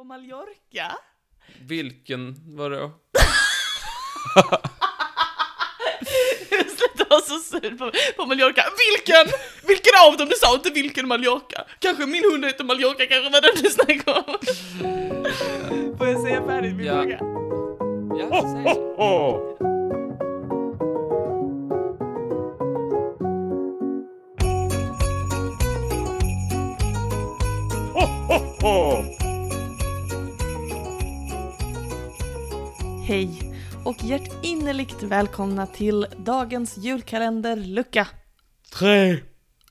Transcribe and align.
På 0.00 0.04
Mallorca? 0.04 0.96
Vilken, 1.68 2.36
vadå? 2.56 2.90
Sluta 6.76 7.04
vara 7.10 7.20
så 7.20 7.38
sur 7.38 7.76
på, 7.78 7.92
på 8.16 8.26
Mallorca. 8.26 8.62
Vilken? 8.78 9.26
Vilken 9.68 9.92
av 10.06 10.16
dem? 10.16 10.28
Du 10.28 10.34
sa 10.36 10.54
inte 10.54 10.70
vilken 10.70 11.08
Mallorca. 11.08 11.64
Kanske 11.78 12.06
min 12.06 12.24
hund 12.32 12.44
heter 12.44 12.64
Mallorca, 12.64 13.06
kanske 13.06 13.30
var 13.30 13.40
den 13.40 13.62
du 13.62 13.70
snackade 13.70 14.20
om. 14.20 14.38
Får 15.98 16.06
jag 16.08 16.20
säga 16.22 16.44
färdigt 16.46 16.74
min 16.76 16.86
Ja. 16.86 16.94
fråga? 17.02 17.18
Ja, 18.18 18.42
säg 18.42 18.74
så. 18.74 19.40
Hej 33.10 33.54
och 33.84 34.04
hjärtinnerligt 34.04 35.02
välkomna 35.02 35.66
till 35.66 36.06
dagens 36.16 36.78
julkalenderlucka. 36.78 38.08
Tre! 38.72 39.16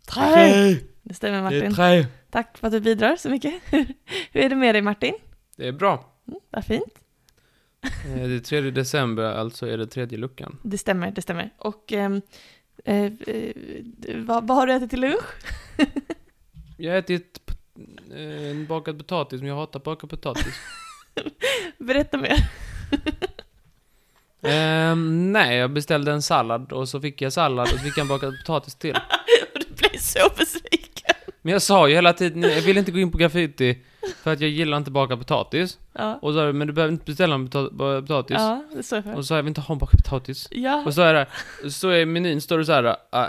Tre! 0.08 0.76
Det 1.04 1.14
stämmer 1.14 1.38
Det 1.38 1.44
Martin. 1.44 1.64
är 1.64 1.72
tre. 2.02 2.06
Tack 2.30 2.58
för 2.58 2.68
att 2.68 2.74
du 2.74 2.80
bidrar 2.80 3.16
så 3.16 3.30
mycket. 3.30 3.54
Hur 4.32 4.44
är 4.44 4.50
det 4.50 4.56
med 4.56 4.76
dig 4.76 4.82
Martin? 4.82 5.14
Det 5.58 5.68
är 5.68 5.72
bra. 5.72 6.14
Mm, 6.28 6.40
vad 6.50 6.66
fint. 6.66 7.00
Eh, 7.84 8.28
Det 8.28 8.36
är 8.36 8.40
3 8.40 8.62
december, 8.62 9.24
alltså 9.24 9.68
är 9.68 9.78
det 9.78 9.88
tredje 9.88 10.18
luckan. 10.18 10.60
Det 10.64 10.78
stämmer, 10.78 11.12
det 11.12 11.22
stämmer. 11.22 11.54
Och 11.58 11.94
ehm, 11.94 12.22
eh, 12.86 13.04
eh, 13.06 13.54
vad, 14.16 14.48
vad 14.48 14.58
har 14.58 14.68
du 14.68 14.74
ätit 14.74 14.90
till 14.90 15.02
lunch? 15.02 15.26
Jag 16.78 16.92
har 16.92 16.98
ätit 17.00 17.52
eh, 18.12 18.50
en 18.52 18.66
bakad 18.66 18.98
potatis, 18.98 19.42
men 19.42 19.50
jag 19.50 19.56
hatar 19.56 19.80
bakad 19.80 20.10
potatis. 20.10 20.56
Berätta 21.78 22.18
mer. 22.18 22.50
Ehm, 24.44 25.32
nej, 25.32 25.58
jag 25.58 25.72
beställde 25.74 26.12
en 26.12 26.22
sallad 26.22 26.72
och 26.74 26.90
så 26.90 27.02
fick 27.02 27.22
jag 27.22 27.34
sallad 27.34 27.64
och 27.64 27.68
så 27.70 27.78
fick 27.78 27.98
jag 27.98 28.02
en 28.04 28.08
bakad 28.08 28.34
potatis 28.40 28.76
till. 28.76 28.96
Och 29.54 29.60
du 29.70 29.76
blev 29.76 30.00
så 30.00 30.30
besviken. 30.38 31.16
Men 31.42 31.54
jag 31.54 31.62
sa 31.62 31.88
ju 31.88 31.96
hela 31.96 32.14
tiden, 32.14 32.42
jag 32.44 32.62
vill 32.62 32.78
inte 32.78 32.92
gå 32.92 33.00
in 33.00 33.12
på 33.12 33.18
graffiti 33.18 33.78
för 34.24 34.34
att 34.34 34.40
jag 34.42 34.50
gillar 34.50 34.78
inte 34.78 34.92
bakad 34.92 35.20
potatis. 35.20 35.78
Ja, 35.94 36.20
Och 36.22 36.34
så 36.34 36.38
sa 36.40 36.46
jag, 36.46 36.56
men 36.56 36.68
du 36.68 36.74
behöver 36.74 36.92
inte 36.94 37.06
beställa 37.06 37.36
en 37.36 37.48
pota- 37.50 37.70
ba- 37.74 38.02
potatis. 38.02 38.36
ja 38.40 38.64
det 38.76 38.84
står 38.84 39.04
jag 39.06 39.18
Och 39.18 39.24
så 39.24 39.28
sa 39.28 39.34
jag, 39.34 39.38
jag 39.38 39.44
vill 39.44 39.50
inte 39.50 39.62
ha 39.62 39.74
en 39.76 39.80
bakad 39.80 40.04
potatis. 40.04 40.48
Ja, 40.52 40.84
Och 40.86 40.94
så 40.94 41.02
är 41.02 41.14
det, 41.14 41.28
så 41.72 41.90
är 41.90 42.06
menyn, 42.06 42.42
står 42.42 42.58
det 42.58 42.66
så 42.66 42.72
här, 42.72 42.84
äh, 42.86 43.26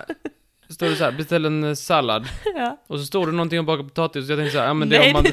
står 0.68 0.86
det 0.86 0.96
så 0.96 1.04
här, 1.04 1.12
beställ 1.12 1.44
en 1.44 1.64
eh, 1.64 1.74
sallad. 1.74 2.28
ja. 2.56 2.76
Och 2.86 2.98
så 2.98 3.04
står 3.06 3.26
det 3.26 3.32
någonting 3.32 3.58
om 3.58 3.66
bakad 3.66 3.86
potatis, 3.88 4.24
och 4.24 4.30
jag 4.30 4.38
tänkte 4.38 4.52
så 4.52 4.58
här, 4.60 4.66
ja 4.66 4.74
men 4.74 4.88
det 4.88 4.96
är 4.96 5.00
Nej, 5.00 5.08
om 5.08 5.12
man... 5.12 5.22
du, 5.24 5.30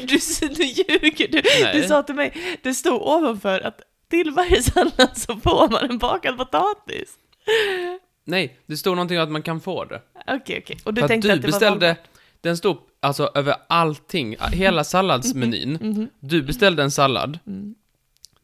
du 0.55 0.63
ljuger. 0.63 1.27
Du, 1.31 1.41
Nej. 1.63 1.81
du 1.81 1.87
sa 1.87 2.03
till 2.03 2.15
mig, 2.15 2.59
det 2.63 2.73
stod 2.73 3.01
ovanför 3.01 3.59
att 3.59 3.81
till 4.09 4.31
varje 4.31 4.61
sallad 4.63 5.17
så 5.17 5.35
får 5.35 5.69
man 5.71 5.89
en 5.89 5.97
bakad 5.97 6.37
potatis. 6.37 7.13
Nej, 8.25 8.57
det 8.65 8.77
står 8.77 8.95
någonting 8.95 9.17
om 9.17 9.23
att 9.23 9.31
man 9.31 9.41
kan 9.41 9.61
få 9.61 9.85
det. 9.85 10.01
Okej, 10.27 10.59
okej. 10.63 10.77
Och 10.83 10.93
du 10.93 11.01
För 11.01 11.05
att 11.05 11.09
tänkte 11.09 11.27
du 11.27 11.33
att 11.33 11.41
det 11.41 11.47
var 11.47 11.51
beställde, 11.51 11.95
den 12.41 12.57
stod 12.57 12.77
alltså 12.99 13.31
över 13.35 13.55
allting, 13.69 14.35
hela 14.51 14.83
salladsmenyn. 14.83 15.71
Mhm. 15.81 16.09
Du 16.19 16.41
beställde 16.41 16.83
en 16.83 16.91
sallad, 16.91 17.39
Mm. 17.47 17.75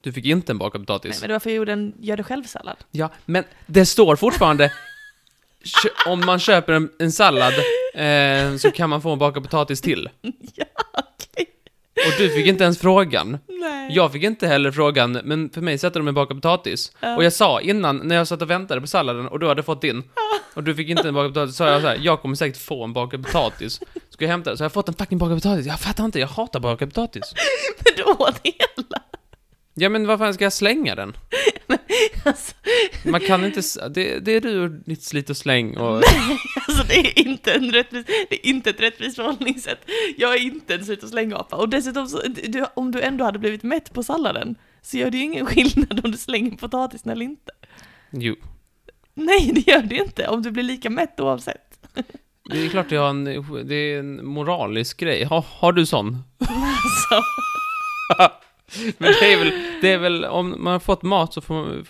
du 0.01 0.13
fick 0.13 0.25
inte 0.25 0.51
en 0.51 0.57
bakad 0.57 0.81
Nej, 0.81 0.85
potatis. 0.85 1.21
men 1.21 1.27
det 1.27 1.33
var 1.33 1.39
för 1.39 1.49
jag 1.49 1.57
gjorde 1.57 1.71
en 1.73 1.93
gör 1.99 2.17
det 2.17 2.23
själv-sallad. 2.23 2.77
Ja, 2.91 3.09
men 3.25 3.43
det 3.65 3.85
står 3.85 4.15
fortfarande, 4.15 4.71
om 6.07 6.19
man 6.25 6.39
köper 6.39 6.73
en, 6.73 6.89
en 6.99 7.11
sallad 7.11 7.53
eh, 7.93 8.55
så 8.57 8.71
kan 8.71 8.89
man 8.89 9.01
få 9.01 9.11
en 9.13 9.19
bakad 9.19 9.43
potatis 9.43 9.81
till. 9.81 10.09
ja. 10.55 10.65
Och 12.05 12.13
du 12.17 12.29
fick 12.29 12.47
inte 12.47 12.63
ens 12.63 12.79
frågan. 12.79 13.37
Nej. 13.47 13.95
Jag 13.95 14.11
fick 14.11 14.23
inte 14.23 14.47
heller 14.47 14.71
frågan, 14.71 15.11
men 15.23 15.49
för 15.49 15.61
mig 15.61 15.77
sätter 15.77 15.99
de 15.99 16.07
en 16.07 16.13
bakad 16.13 16.37
potatis. 16.37 16.91
Ja. 16.99 17.15
Och 17.15 17.23
jag 17.23 17.33
sa 17.33 17.61
innan, 17.61 17.97
när 17.97 18.15
jag 18.15 18.27
satt 18.27 18.41
och 18.41 18.49
väntade 18.49 18.81
på 18.81 18.87
salladen 18.87 19.27
och 19.27 19.39
du 19.39 19.47
hade 19.47 19.63
fått 19.63 19.81
din, 19.81 20.03
och 20.53 20.63
du 20.63 20.75
fick 20.75 20.89
inte 20.89 21.07
en 21.07 21.13
bakad 21.13 21.33
potatis, 21.33 21.55
sa 21.55 21.67
jag 21.67 21.81
så 21.81 21.87
här, 21.87 21.99
jag 22.01 22.21
kommer 22.21 22.35
säkert 22.35 22.61
få 22.61 22.83
en 22.83 22.93
bakad 22.93 23.25
potatis. 23.25 23.79
Ska 24.09 24.25
jag 24.25 24.31
hämta 24.31 24.49
den? 24.49 24.57
Så 24.57 24.63
har 24.63 24.65
jag 24.65 24.73
fått 24.73 24.87
en 24.87 24.95
fucking 24.95 25.17
bakad 25.17 25.37
potatis. 25.37 25.65
Jag 25.65 25.79
fattar 25.79 26.05
inte, 26.05 26.19
jag 26.19 26.27
hatar 26.27 26.59
bakad 26.59 26.93
potatis. 26.93 27.33
Men 27.85 27.93
du 27.95 28.03
åt 28.03 28.41
hela. 28.43 29.03
Ja 29.75 29.89
men 29.89 30.07
vad 30.07 30.19
fan 30.19 30.33
ska 30.33 30.43
jag 30.43 30.53
slänga 30.53 30.95
den? 30.95 31.13
Alltså, 32.23 32.55
Man 33.03 33.21
kan 33.21 33.45
inte, 33.45 33.61
det, 33.89 34.19
det 34.19 34.31
är 34.35 34.41
du 34.41 34.59
och 34.63 34.69
ditt 34.69 35.03
slit 35.03 35.29
och 35.29 35.37
släng 35.37 35.77
och... 35.77 35.95
alltså 36.67 36.83
det 36.87 36.95
är 36.95 37.19
inte 37.19 37.53
en 37.53 37.71
rättvis, 37.71 38.05
det 38.05 38.47
är 38.47 38.49
inte 38.49 38.69
ett 38.69 38.79
rättvist 38.79 39.15
förhållningssätt. 39.15 39.89
Jag 40.17 40.33
är 40.33 40.39
inte 40.39 40.75
en 40.75 40.85
slit 40.85 41.03
och 41.03 41.09
slängapa. 41.09 41.55
Och 41.55 41.69
dessutom, 41.69 42.07
så, 42.07 42.21
du, 42.27 42.65
om 42.73 42.91
du 42.91 43.01
ändå 43.01 43.25
hade 43.25 43.39
blivit 43.39 43.63
mätt 43.63 43.93
på 43.93 44.03
salladen, 44.03 44.55
så 44.81 44.97
gör 44.97 45.11
det 45.11 45.17
ju 45.17 45.23
ingen 45.23 45.45
skillnad 45.51 46.01
om 46.05 46.11
du 46.11 46.17
slänger 46.17 46.57
potatisen 46.57 47.11
eller 47.11 47.25
inte. 47.25 47.51
Jo. 48.11 48.35
Nej, 49.13 49.51
det 49.53 49.67
gör 49.71 49.81
det 49.81 49.95
inte, 49.95 50.27
om 50.27 50.41
du 50.41 50.51
blir 50.51 50.63
lika 50.63 50.89
mätt 50.89 51.19
oavsett. 51.19 51.79
Det 52.51 52.65
är 52.65 52.69
klart 52.69 52.91
jag 52.91 53.01
har 53.01 53.09
en, 53.09 53.23
det 53.67 53.75
är 53.75 53.99
en 53.99 54.25
moralisk 54.25 54.99
grej. 54.99 55.23
Har, 55.23 55.45
har 55.49 55.71
du 55.71 55.85
sån? 55.85 56.23
Alltså, 56.39 57.23
Men 58.97 59.13
det 59.19 59.33
är 59.33 59.37
väl, 59.37 59.51
det 59.81 59.91
är 59.91 59.97
väl, 59.97 60.25
om 60.25 60.55
man 60.63 60.73
har 60.73 60.79
fått 60.79 61.03
mat 61.03 61.33
så 61.33 61.41
får 61.41 61.53
man, 61.53 61.85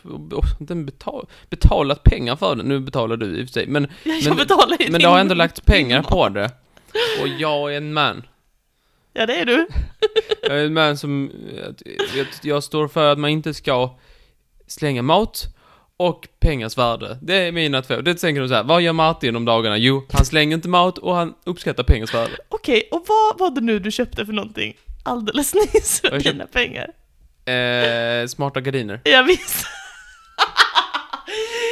inte 0.59 0.75
betal, 0.75 1.27
betalat 1.49 2.03
pengar 2.03 2.35
för 2.35 2.55
det. 2.55 2.63
Nu 2.63 2.79
betalar 2.79 3.17
du 3.17 3.25
i 3.39 3.43
och 3.43 3.47
för 3.47 3.53
sig, 3.53 3.67
men, 3.67 3.87
jag 4.03 4.23
Men- 4.27 4.37
betalar 4.37 4.77
men 4.89 4.99
din- 4.99 5.07
har 5.09 5.19
ändå 5.19 5.35
lagt 5.35 5.65
pengar 5.65 6.01
på 6.03 6.29
det. 6.29 6.51
Och 7.21 7.27
jag 7.27 7.73
är 7.73 7.77
en 7.77 7.93
man. 7.93 8.23
Ja, 9.13 9.25
det 9.25 9.35
är 9.35 9.45
du. 9.45 9.67
Jag 10.41 10.59
är 10.59 10.65
en 10.65 10.73
man 10.73 10.97
som, 10.97 11.31
jag, 12.15 12.27
jag 12.43 12.63
står 12.63 12.87
för 12.87 13.11
att 13.11 13.19
man 13.19 13.29
inte 13.29 13.53
ska 13.53 13.97
slänga 14.67 15.01
mat 15.01 15.43
och 15.97 16.27
pengars 16.39 16.77
värde. 16.77 17.17
Det 17.21 17.35
är 17.35 17.51
mina 17.51 17.81
två. 17.81 18.01
Det 18.01 18.15
tänker 18.15 18.41
de 18.41 18.47
så 18.47 18.53
här, 18.55 18.63
vad 18.63 18.81
gör 18.81 18.93
Martin 18.93 19.35
om 19.35 19.45
dagarna? 19.45 19.77
Jo, 19.77 20.07
han 20.11 20.25
slänger 20.25 20.55
inte 20.55 20.67
mat 20.67 20.97
och 20.97 21.15
han 21.15 21.33
uppskattar 21.45 21.83
pengars 21.83 22.13
värde. 22.13 22.31
Okej, 22.49 22.89
och 22.91 23.05
vad 23.07 23.39
var 23.39 23.55
det 23.55 23.61
nu 23.61 23.79
du 23.79 23.91
köpte 23.91 24.25
för 24.25 24.33
någonting 24.33 24.73
alldeles 25.03 25.53
nyss 25.73 26.01
för 26.01 26.09
köpt- 26.09 26.23
dina 26.23 26.47
pengar? 26.47 26.89
Eh, 27.45 28.27
smarta 28.27 28.61
gardiner. 28.61 29.01
Jag 29.03 29.23
visste. 29.23 29.67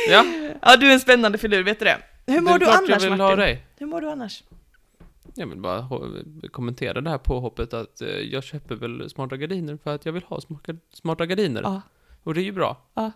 Ja, 0.09 0.25
Ja, 0.61 0.77
du 0.77 0.89
är 0.89 0.93
en 0.93 0.99
spännande 0.99 1.37
filur, 1.37 1.63
vet 1.63 1.79
du 1.79 1.85
det? 1.85 1.97
Hur 2.27 2.41
mår 2.41 2.59
det 2.59 2.65
du 2.65 2.71
annars, 2.71 2.89
jag 2.89 2.99
vill 2.99 3.09
Martin? 3.09 3.21
ha 3.21 3.35
dig. 3.35 3.65
Hur 3.79 3.85
mår 3.87 4.01
du 4.01 4.09
annars? 4.09 4.43
Jag 5.35 5.47
vill 5.47 5.57
bara 5.59 5.87
kommentera 6.51 7.01
det 7.01 7.09
här 7.09 7.17
påhoppet 7.17 7.73
att 7.73 8.01
eh, 8.01 8.07
jag 8.09 8.43
köper 8.43 8.75
väl 8.75 9.09
smarta 9.09 9.37
gardiner 9.37 9.77
för 9.83 9.95
att 9.95 10.05
jag 10.05 10.13
vill 10.13 10.23
ha 10.23 10.41
smarta, 10.41 10.73
smarta 10.93 11.25
gardiner. 11.25 11.61
Ja. 11.61 11.81
Och 12.23 12.33
det 12.33 12.41
är 12.41 12.43
ju 12.43 12.51
bra. 12.51 12.77
Ja. 12.93 13.11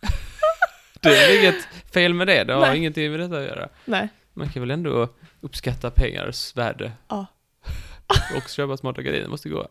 det 1.00 1.08
är 1.16 1.38
inget 1.42 1.64
fel 1.94 2.14
med 2.14 2.26
det, 2.26 2.44
det 2.44 2.54
har 2.54 2.60
Nej. 2.60 2.76
ingenting 2.78 3.10
med 3.10 3.20
detta 3.20 3.36
att 3.38 3.44
göra. 3.44 3.68
Nej. 3.84 4.08
Man 4.32 4.48
kan 4.48 4.62
väl 4.62 4.70
ändå 4.70 5.08
uppskatta 5.40 5.90
pengars 5.90 6.56
värde. 6.56 6.92
Ja. 7.08 7.26
och 8.36 8.48
köpa 8.48 8.76
smarta 8.76 9.02
gardiner 9.02 9.28
måste 9.28 9.48
gå. 9.48 9.68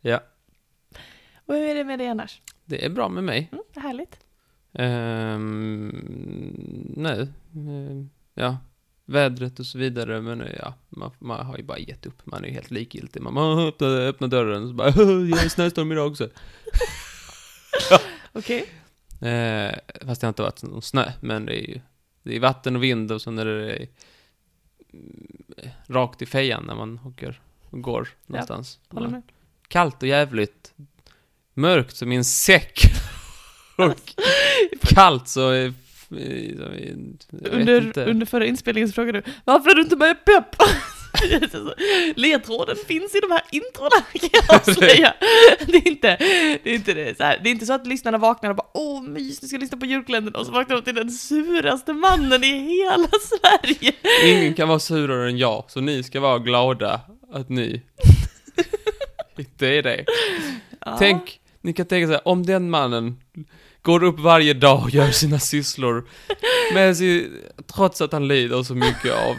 Ja, 0.00 0.20
Och 1.46 1.54
hur 1.54 1.62
är 1.62 1.74
det 1.74 1.84
med 1.84 1.98
dig 1.98 2.08
annars? 2.08 2.40
det 2.64 2.84
är 2.84 2.88
bra 2.90 3.08
med 3.08 3.24
mig. 3.24 3.48
Mm, 3.52 3.64
härligt. 3.76 4.18
Ehm, 4.72 5.88
nej, 6.96 7.28
ehm, 7.54 8.10
ja, 8.34 8.58
vädret 9.04 9.58
och 9.60 9.66
så 9.66 9.78
vidare, 9.78 10.20
men 10.20 10.44
ja, 10.58 10.74
man, 10.88 11.10
man 11.18 11.46
har 11.46 11.56
ju 11.56 11.62
bara 11.62 11.78
gett 11.78 12.06
upp. 12.06 12.26
Man 12.26 12.44
är 12.44 12.48
ju 12.48 12.54
helt 12.54 12.70
likgiltig. 12.70 13.22
Man 13.22 13.34
bara 13.34 13.68
öppnar, 13.68 13.88
öppnar 14.00 14.28
dörren 14.28 14.62
och 14.62 14.68
så 14.68 14.74
bara 14.74 14.88
jag 15.30 15.44
är 15.44 15.48
snöstorm 15.48 15.92
idag 15.92 16.10
också. 16.10 16.28
Okej. 18.32 18.66
Eh, 19.20 19.74
fast 20.06 20.20
det 20.20 20.26
har 20.26 20.28
inte 20.28 20.42
varit 20.42 20.62
någon 20.62 20.82
snö, 20.82 21.12
men 21.20 21.46
det 21.46 21.52
är 21.52 21.68
ju 21.68 21.80
det 22.22 22.36
är 22.36 22.40
vatten 22.40 22.76
och 22.76 22.82
vind 22.82 23.12
och 23.12 23.22
så 23.22 23.30
när 23.30 23.44
det 23.44 23.72
är 23.72 23.88
rakt 25.86 26.22
i 26.22 26.26
fejan 26.26 26.64
när 26.66 26.74
man 26.74 27.00
åker 27.06 27.40
och 27.70 27.82
går 27.82 28.08
någonstans. 28.26 28.78
Håller 28.88 29.06
Ja. 29.06 29.10
med. 29.10 29.22
Kallt 29.68 30.02
och 30.02 30.08
jävligt. 30.08 30.74
Mörkt 31.54 31.96
som 31.96 32.12
i 32.12 32.16
en 32.16 32.24
säck. 32.24 32.80
och 33.76 34.12
kallt 34.80 35.28
så... 35.28 35.50
är- 35.50 35.72
Jag 36.58 36.68
vet 36.68 37.28
Under, 37.52 37.86
inte. 37.86 38.04
under 38.04 38.26
förra 38.26 38.46
inspelningen 38.46 38.88
så 38.88 38.92
frågade 38.92 39.20
du 39.20 39.32
varför 39.44 39.70
är 39.70 39.74
du 39.74 39.82
inte 39.82 39.96
med 39.96 40.24
pepp? 40.24 40.56
Ledtråden 42.16 42.76
finns 42.86 43.14
i 43.14 43.20
de 43.20 43.30
här 43.30 43.42
introna 43.50 44.00
kan 44.12 44.30
jag 44.32 44.56
avslöja. 44.56 45.14
Det 45.66 45.76
är 45.76 45.88
inte, 45.88 46.16
det 46.62 46.70
är 46.70 46.74
inte 46.74 46.94
det, 46.94 47.16
så 47.16 47.24
här. 47.24 47.40
det 47.42 47.48
är 47.48 47.50
inte 47.50 47.66
så 47.66 47.72
att 47.72 47.86
lyssnarna 47.86 48.18
vaknar 48.18 48.50
och 48.50 48.56
bara 48.56 48.66
åh 48.74 49.02
mys, 49.02 49.42
nu 49.42 49.48
ska 49.48 49.54
jag 49.54 49.60
lyssna 49.60 49.78
på 49.78 49.86
julkalendern 49.86 50.34
och 50.34 50.46
så 50.46 50.52
vaknar 50.52 50.76
de 50.76 50.82
till 50.82 50.94
den 50.94 51.10
suraste 51.10 51.92
mannen 51.92 52.44
i 52.44 52.58
hela 52.58 53.08
Sverige. 53.20 53.92
Ingen 54.24 54.54
kan 54.54 54.68
vara 54.68 54.78
surare 54.78 55.28
än 55.28 55.38
jag, 55.38 55.64
så 55.68 55.80
ni 55.80 56.02
ska 56.02 56.20
vara 56.20 56.38
glada 56.38 57.00
att 57.32 57.48
ni 57.48 57.82
inte 59.38 59.66
är 59.68 59.82
det. 59.82 60.04
Ja. 60.86 60.96
Tänk, 60.98 61.40
ni 61.60 61.72
kan 61.72 61.86
tänka 61.86 62.06
så 62.06 62.12
här, 62.12 62.28
om 62.28 62.46
den 62.46 62.70
mannen 62.70 63.16
går 63.82 64.04
upp 64.04 64.20
varje 64.20 64.54
dag 64.54 64.82
och 64.82 64.90
gör 64.90 65.10
sina 65.10 65.38
sysslor, 65.38 66.08
med 66.74 66.96
sin, 66.96 67.38
trots 67.74 68.00
att 68.00 68.12
han 68.12 68.28
lider 68.28 68.62
så 68.62 68.74
mycket 68.74 69.12
av 69.12 69.36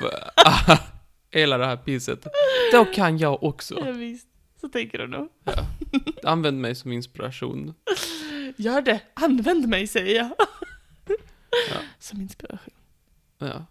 hela 1.31 1.57
det 1.57 1.65
här 1.65 1.77
pisset, 1.77 2.27
då 2.71 2.85
kan 2.85 3.17
jag 3.17 3.43
också. 3.43 3.79
Ja, 3.85 3.91
visst. 3.91 4.27
Så 4.61 4.69
tänker 4.69 4.97
du 4.97 5.07
nog. 5.07 5.29
Ja. 5.43 5.65
Använd 6.23 6.59
mig 6.61 6.75
som 6.75 6.91
inspiration. 6.91 7.73
Gör 8.57 8.81
det, 8.81 8.99
använd 9.13 9.67
mig 9.67 9.87
säger 9.87 10.15
jag. 10.15 10.29
Ja. 11.69 11.77
Som 11.99 12.21
inspiration. 12.21 12.73
Ja. 13.37 13.65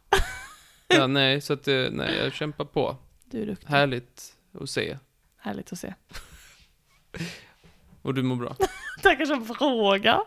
Ja, 0.89 1.07
nej, 1.07 1.41
så 1.41 1.53
att, 1.53 1.69
eh, 1.69 1.87
nej, 1.91 2.17
jag 2.17 2.33
kämpar 2.33 2.65
på. 2.65 2.97
Du 3.25 3.43
är 3.43 3.47
duktig. 3.47 3.69
Härligt 3.69 4.35
att 4.61 4.71
se. 4.71 4.99
Härligt 5.37 5.73
att 5.73 5.79
se. 5.79 5.95
Och 8.03 8.15
du 8.15 8.23
mår 8.23 8.37
bra. 8.37 8.57
Tackar 9.03 9.25
som 9.25 9.47
fråga. 9.47 10.21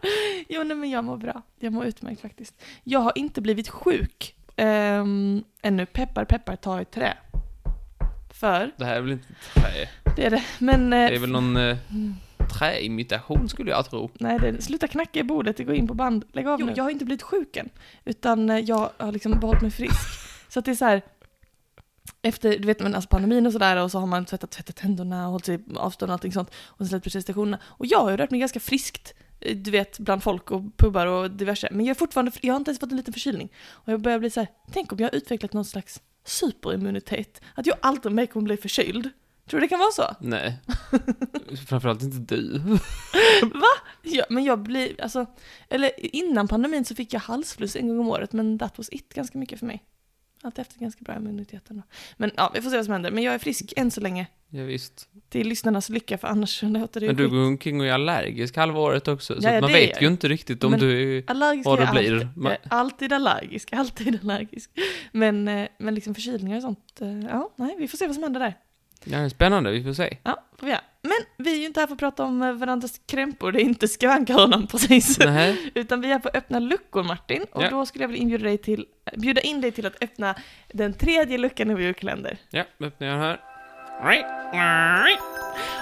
Jo, 0.49 0.63
nej 0.63 0.77
men 0.77 0.89
jag 0.89 1.03
mår 1.03 1.17
bra. 1.17 1.41
Jag 1.59 1.73
mår 1.73 1.85
utmärkt 1.85 2.21
faktiskt. 2.21 2.61
Jag 2.83 2.99
har 2.99 3.11
inte 3.15 3.41
blivit 3.41 3.69
sjuk 3.69 4.35
um, 4.57 5.43
ännu. 5.61 5.85
Peppar, 5.85 6.25
peppar, 6.25 6.55
ta 6.55 6.81
i 6.81 6.85
trä. 6.85 7.17
För, 8.33 8.71
Det 8.77 8.85
här 8.85 8.95
är 8.95 9.01
väl 9.01 9.11
inte 9.11 9.27
trä? 9.53 9.89
det 10.15 10.25
är 10.25 10.29
det. 10.29 10.43
Men... 10.59 10.93
eh, 10.93 11.09
Det 11.09 11.15
är 11.15 11.19
väl 11.19 11.29
någon 11.31 11.57
eh, 11.57 11.77
träimitation 12.59 13.49
skulle 13.49 13.71
jag 13.71 13.89
tro. 13.89 14.09
Nej, 14.19 14.39
det, 14.39 14.61
sluta 14.61 14.87
knacka 14.87 15.19
i 15.19 15.23
bordet, 15.23 15.57
det 15.57 15.63
går 15.63 15.75
in 15.75 15.87
på 15.87 15.93
band. 15.93 16.25
Lägg 16.31 16.47
av 16.47 16.59
Jo. 16.59 16.65
nu. 16.65 16.73
Jag 16.75 16.83
har 16.83 16.91
inte 16.91 17.05
blivit 17.05 17.21
sjuk 17.23 17.57
än. 17.57 17.69
Utan 18.05 18.49
eh, 18.49 18.59
jag 18.59 18.89
har 18.97 19.11
liksom 19.11 19.39
behållit 19.39 19.61
mig 19.61 19.71
frisk. 19.71 19.99
så 20.49 20.59
att 20.59 20.65
det 20.65 20.71
är 20.71 20.75
så 20.75 20.85
här. 20.85 21.01
Efter, 22.21 22.49
du 22.59 22.67
vet, 22.67 22.79
men 22.79 22.95
alltså 22.95 23.07
pandemin 23.09 23.45
och 23.45 23.51
sådär 23.51 23.77
och 23.83 23.91
så 23.91 23.99
har 23.99 24.07
man 24.07 24.25
tvättat, 24.25 24.51
tvättat 24.51 24.75
tänderna 24.75 25.25
och 25.25 25.31
hållit 25.31 25.45
sig 25.45 25.59
avstånd 25.75 26.09
och 26.09 26.13
allting 26.13 26.31
sånt. 26.31 26.49
Och 26.65 26.77
sen 26.77 26.87
släppt 26.87 27.03
prestationerna. 27.03 27.59
Och 27.65 27.85
jag 27.85 27.99
har 27.99 28.11
ju 28.11 28.17
rört 28.17 28.31
mig 28.31 28.39
ganska 28.39 28.59
friskt. 28.59 29.13
Eh, 29.39 29.55
Du 29.57 29.71
vet, 29.71 29.99
bland 29.99 30.23
folk 30.23 30.51
och 30.51 30.77
pubbar 30.77 31.07
och 31.07 31.31
diverse. 31.31 31.67
Men 31.71 31.85
jag 31.85 31.95
är 31.95 31.99
fortfarande, 31.99 32.31
jag 32.41 32.53
har 32.53 32.59
inte 32.59 32.69
ens 32.69 32.79
fått 32.79 32.91
en 32.91 32.97
liten 32.97 33.13
förkylning. 33.13 33.51
Och 33.69 33.93
jag 33.93 34.01
börjar 34.01 34.19
bli 34.19 34.29
så 34.29 34.39
här, 34.39 34.49
tänk 34.71 34.91
om 34.91 34.97
jag 34.99 35.05
har 35.05 35.15
utvecklat 35.15 35.53
någon 35.53 35.65
slags 35.65 36.01
superimmunitet. 36.25 37.41
Att 37.55 37.65
jag 37.65 37.77
alltid 37.81 38.11
med 38.11 38.29
kommer 38.31 38.45
bli 38.45 38.57
förkyld. 38.57 39.09
Tror 39.49 39.59
du 39.59 39.65
det 39.65 39.69
kan 39.69 39.79
vara 39.79 39.91
så? 39.91 40.15
Nej. 40.19 40.59
Framförallt 41.67 42.01
inte 42.01 42.35
du. 42.35 42.61
Ja, 44.03 44.25
men 44.29 44.43
jag 44.43 44.59
blir, 44.59 45.01
alltså, 45.01 45.25
eller 45.69 46.15
innan 46.15 46.47
pandemin 46.47 46.85
så 46.85 46.95
fick 46.95 47.13
jag 47.13 47.19
halsfluss 47.19 47.75
en 47.75 47.87
gång 47.87 47.99
om 47.99 48.07
året, 48.09 48.33
men 48.33 48.59
that 48.59 48.77
was 48.77 48.89
it 48.91 49.13
ganska 49.13 49.37
mycket 49.37 49.59
för 49.59 49.65
mig. 49.65 49.83
Allt 50.45 50.59
efter 50.59 50.79
ganska 50.79 51.03
bra 51.03 51.15
immunitet 51.15 51.69
ändå. 51.69 51.83
Men 52.17 52.31
ja, 52.37 52.51
vi 52.53 52.61
får 52.61 52.69
se 52.69 52.75
vad 52.75 52.85
som 52.85 52.91
händer. 52.91 53.11
Men 53.11 53.23
jag 53.23 53.33
är 53.33 53.39
frisk 53.39 53.73
än 53.75 53.91
så 53.91 54.01
länge. 54.01 54.27
Ja, 54.49 54.63
visst. 54.63 55.09
Till 55.29 55.47
lyssnarnas 55.47 55.89
lycka, 55.89 56.17
för 56.17 56.27
annars 56.27 56.61
låter 56.61 56.99
det 56.99 57.07
Men 57.07 57.15
du 57.15 57.29
går 57.29 57.37
omkring 57.45 57.79
och 57.81 57.87
är 57.87 57.91
allergisk 57.91 58.57
halva 58.57 58.79
året 58.79 59.07
också, 59.07 59.41
så 59.41 59.47
Ja, 59.47 59.61
man 59.61 59.71
vet 59.71 60.01
ju 60.01 60.07
inte 60.07 60.27
riktigt 60.27 60.63
om 60.63 60.71
Men- 60.71 60.79
du 60.79 61.17
är... 61.17 61.23
Vad 61.63 61.81
jag 61.81 61.91
blir. 61.91 62.13
alltid. 62.13 62.37
Man- 62.37 62.53
alltid 62.69 63.13
allergisk, 63.13 63.73
alltid 63.73 64.19
allergisk. 64.23 64.71
Men, 65.11 65.47
eh, 65.47 65.67
men 65.79 65.95
liksom 65.95 66.15
förkylningar 66.15 66.55
och 66.57 66.61
sånt, 66.63 67.01
eh, 67.01 67.19
ja, 67.19 67.53
nej, 67.55 67.75
vi 67.79 67.87
får 67.87 67.97
se 67.97 68.05
vad 68.07 68.15
som 68.15 68.23
händer 68.23 68.39
där. 68.39 68.53
Ja, 69.05 69.17
det 69.17 69.25
är 69.25 69.29
spännande, 69.29 69.71
vi 69.71 69.83
får 69.83 69.93
se. 69.93 70.17
Ja, 70.23 70.43
får 70.59 70.65
vi 70.65 70.71
göra. 70.71 70.81
Men 71.01 71.45
vi 71.45 71.53
är 71.53 71.57
ju 71.59 71.65
inte 71.65 71.79
här 71.79 71.87
för 71.87 71.93
att 71.93 71.99
prata 71.99 72.23
om 72.23 72.41
eh, 72.41 72.51
varandras 72.53 73.01
krämpor, 73.07 73.51
det 73.51 73.59
är 73.61 73.63
inte 73.63 73.87
skavankhörnan 73.87 74.67
precis. 74.67 75.19
Nej. 75.19 75.71
Utan 75.75 76.01
vi 76.01 76.11
är 76.11 76.19
på 76.19 76.29
öppna 76.33 76.59
luckor 76.59 77.03
Martin, 77.03 77.45
och 77.51 77.63
Ja. 77.63 77.69
då 77.69 77.85
skulle 77.85 78.03
jag 78.03 78.09
vilja 78.09 78.21
inbjuda 78.21 78.43
dig 78.43 78.57
till, 78.57 78.85
bjuda 79.17 79.41
in 79.41 79.61
dig 79.61 79.71
till 79.71 79.85
att 79.85 80.03
öppna 80.03 80.35
den 80.73 80.93
tredje 80.93 81.37
luckan 81.37 81.71
i 81.71 81.73
vår 81.73 81.81
julkalender. 81.81 82.37
Ja, 82.49 82.63
öppnar 82.79 83.07
jag 83.07 83.17
här. 83.17 83.39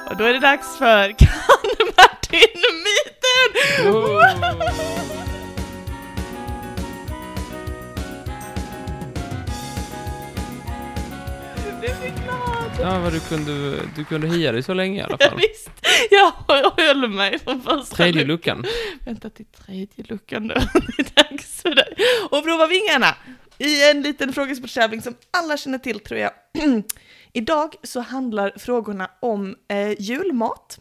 Och 0.10 0.18
då 0.18 0.24
är 0.24 0.34
det 0.34 0.40
dags 0.40 0.78
för 0.78 1.10
Kan 1.18 1.30
Martin-myten! 1.98 3.94
Oh. 3.94 5.00
Ja, 12.81 13.00
vad 13.00 13.13
du 13.13 13.19
kunde, 13.19 13.80
du 13.95 14.06
kunde 14.06 14.28
hia 14.28 14.51
dig 14.51 14.63
så 14.63 14.74
länge 14.74 15.00
i 15.00 15.04
alla 15.04 15.18
Ja, 15.19 15.30
fall. 15.30 15.38
visst, 15.51 15.69
jag, 16.12 16.33
jag 16.48 16.72
höll 16.86 17.07
mig 17.10 17.39
från 17.39 17.62
första 17.62 17.95
Tredje 17.95 18.24
luckan. 18.25 18.57
luckan. 18.57 18.72
Vänta 19.06 19.30
till 19.30 19.45
tredje 19.45 20.04
luckan 20.04 20.48
då. 20.48 20.54
Dags 21.16 21.62
för 21.62 21.75
dig. 21.75 21.95
Och 22.30 22.44
prova 22.44 22.68
vingarna 22.68 23.16
i 23.57 23.89
en 23.89 24.01
liten 24.01 24.33
frågesporttävling 24.33 25.01
som 25.01 25.16
alla 25.31 25.57
känner 25.57 25.78
till 25.78 26.00
tror 26.00 26.19
jag. 26.19 26.31
Idag 27.33 27.75
så 27.83 28.00
handlar 28.00 28.54
frågorna 28.57 29.10
om 29.19 29.56
eh, 29.68 29.92
julmat. 30.01 30.80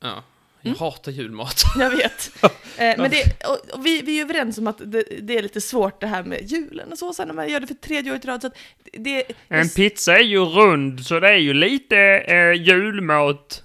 Ja. 0.00 0.22
Jag 0.68 0.76
Mm. 0.76 0.78
hatar 0.92 1.12
julmat. 1.12 1.62
Jag 1.78 1.90
vet. 1.90 2.32
Eh, 2.78 2.94
men 2.98 3.10
det, 3.10 3.46
och, 3.48 3.74
och 3.78 3.86
vi, 3.86 4.02
vi 4.02 4.18
är 4.20 4.24
överens 4.24 4.58
om 4.58 4.66
att 4.66 4.78
det, 4.78 5.04
det 5.20 5.38
är 5.38 5.42
lite 5.42 5.60
svårt 5.60 6.00
det 6.00 6.06
här 6.06 6.22
med 6.22 6.50
julen 6.50 6.92
och 6.92 6.98
så, 6.98 7.12
sen 7.12 7.28
när 7.28 7.34
man 7.34 7.48
gör 7.48 7.60
det 7.60 7.66
för 7.66 7.74
tredje 7.74 8.12
året 8.12 8.24
i 8.24 8.28
rad. 8.28 8.40
Så 8.40 8.46
att 8.46 8.56
det, 8.92 9.24
En 9.48 9.68
pizza 9.68 10.18
är 10.18 10.22
ju 10.22 10.38
rund, 10.44 11.06
så 11.06 11.20
det 11.20 11.28
är 11.28 11.36
ju 11.36 11.54
lite 11.54 11.96
eh, 12.28 12.52
julmat. 12.52 13.62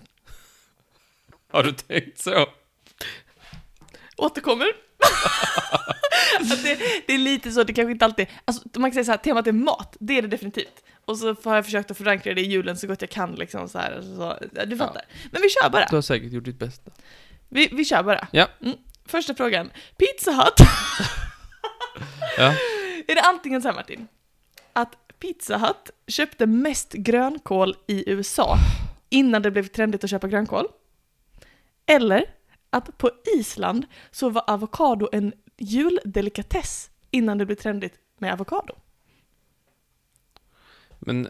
Har 1.51 1.63
du 1.63 1.71
tänkt 1.71 2.19
så? 2.19 2.45
återkommer. 4.17 4.67
att 6.41 6.63
det, 6.63 6.77
det 7.07 7.13
är 7.13 7.17
lite 7.17 7.51
så, 7.51 7.63
det 7.63 7.73
kanske 7.73 7.91
inte 7.91 8.05
alltid, 8.05 8.27
alltså 8.45 8.63
man 8.75 8.91
kan 8.91 8.93
säga 8.93 9.03
så 9.03 9.11
här, 9.11 9.17
temat 9.17 9.47
är 9.47 9.51
mat, 9.51 9.97
det 9.99 10.17
är 10.17 10.21
det 10.21 10.27
definitivt. 10.27 10.83
Och 11.05 11.17
så 11.17 11.35
har 11.43 11.55
jag 11.55 11.65
försökt 11.65 11.91
att 11.91 11.97
förankra 11.97 12.33
det 12.33 12.41
i 12.41 12.45
julen 12.49 12.77
så 12.77 12.87
gott 12.87 13.01
jag 13.01 13.09
kan 13.09 13.35
liksom 13.35 13.69
så 13.69 13.79
här, 13.79 14.01
så, 14.01 14.37
ja, 14.55 14.65
du 14.65 14.77
fattar. 14.77 15.01
Men 15.31 15.41
vi 15.41 15.49
kör 15.49 15.69
bara, 15.69 15.85
Du 15.89 15.95
har 15.95 16.01
säkert 16.01 16.31
gjort 16.31 16.43
ditt 16.45 16.59
bästa. 16.59 16.91
vi, 17.49 17.69
vi 17.71 17.85
kör 17.85 18.03
bara. 18.03 18.27
Ja. 18.31 18.47
Mm. 18.61 18.77
Första 19.05 19.35
frågan, 19.35 19.71
Pizza 19.97 20.31
Hut. 20.31 20.53
Ja. 22.37 22.45
är 23.07 23.15
det 23.15 23.21
antingen 23.21 23.61
så 23.61 23.67
här 23.67 23.75
Martin, 23.75 24.07
att 24.73 24.97
Pizza 25.19 25.57
Hut 25.57 25.91
köpte 26.07 26.45
mest 26.45 26.93
grönkål 26.93 27.75
i 27.87 28.11
USA 28.11 28.57
innan 29.09 29.41
det 29.41 29.51
blev 29.51 29.67
trendigt 29.67 30.03
att 30.03 30.09
köpa 30.09 30.27
grönkål? 30.27 30.67
Eller 31.85 32.25
att 32.69 32.97
på 32.97 33.11
Island 33.37 33.85
så 34.11 34.29
var 34.29 34.43
avokado 34.47 35.09
en 35.11 35.33
juldelikatess 35.57 36.89
innan 37.11 37.37
det 37.37 37.45
blev 37.45 37.55
trendigt 37.55 37.93
med 38.17 38.33
avokado? 38.33 38.75
Men 41.05 41.27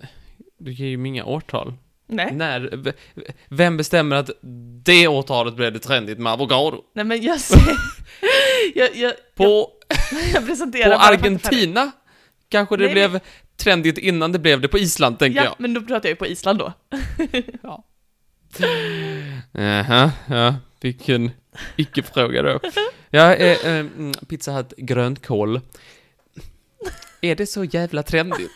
du 0.59 0.71
ger 0.73 0.87
ju 0.87 1.07
inga 1.07 1.25
årtal. 1.25 1.73
Nej, 2.07 2.33
När, 2.33 2.93
vem 3.49 3.77
bestämmer 3.77 4.15
att 4.15 4.29
det 4.83 5.07
årtalet 5.07 5.55
blev 5.55 5.73
det 5.73 5.79
trendigt 5.79 6.19
med 6.19 6.33
avokado? 6.33 6.81
nej 6.93 7.05
men 7.05 7.21
jag 7.21 7.39
säger... 7.39 7.77
jag, 8.75 8.95
jag, 8.95 9.13
På, 9.35 9.69
jag, 10.33 10.43
jag 10.73 10.91
på. 10.91 10.99
Argentina 10.99 11.91
kanske 12.49 12.77
det 12.77 12.85
Nej, 12.85 12.93
blev 12.93 13.19
trendigt 13.57 13.97
innan 13.97 14.31
det 14.31 14.39
blev 14.39 14.61
det 14.61 14.67
på 14.67 14.77
Island, 14.77 15.19
tänker 15.19 15.37
Ja, 15.39 15.43
jag. 15.43 15.55
men 15.57 15.73
då 15.73 15.81
pratar 15.81 16.09
jag 16.09 16.11
ju 16.11 16.15
på 16.15 16.27
Island 16.27 16.59
då. 16.59 16.73
Jaha, 19.51 20.11
ja, 20.27 20.56
vilken 20.81 21.31
icke-fråga 21.75 22.42
då. 22.42 22.59
Ja, 23.09 23.33
eh, 23.35 23.68
eh, 23.68 23.85
Pizza 24.27 24.51
Hut 24.51 24.73
grönkål. 24.77 25.61
Är 27.21 27.35
det 27.35 27.45
så 27.47 27.63
jävla 27.63 28.03
trendigt? 28.03 28.51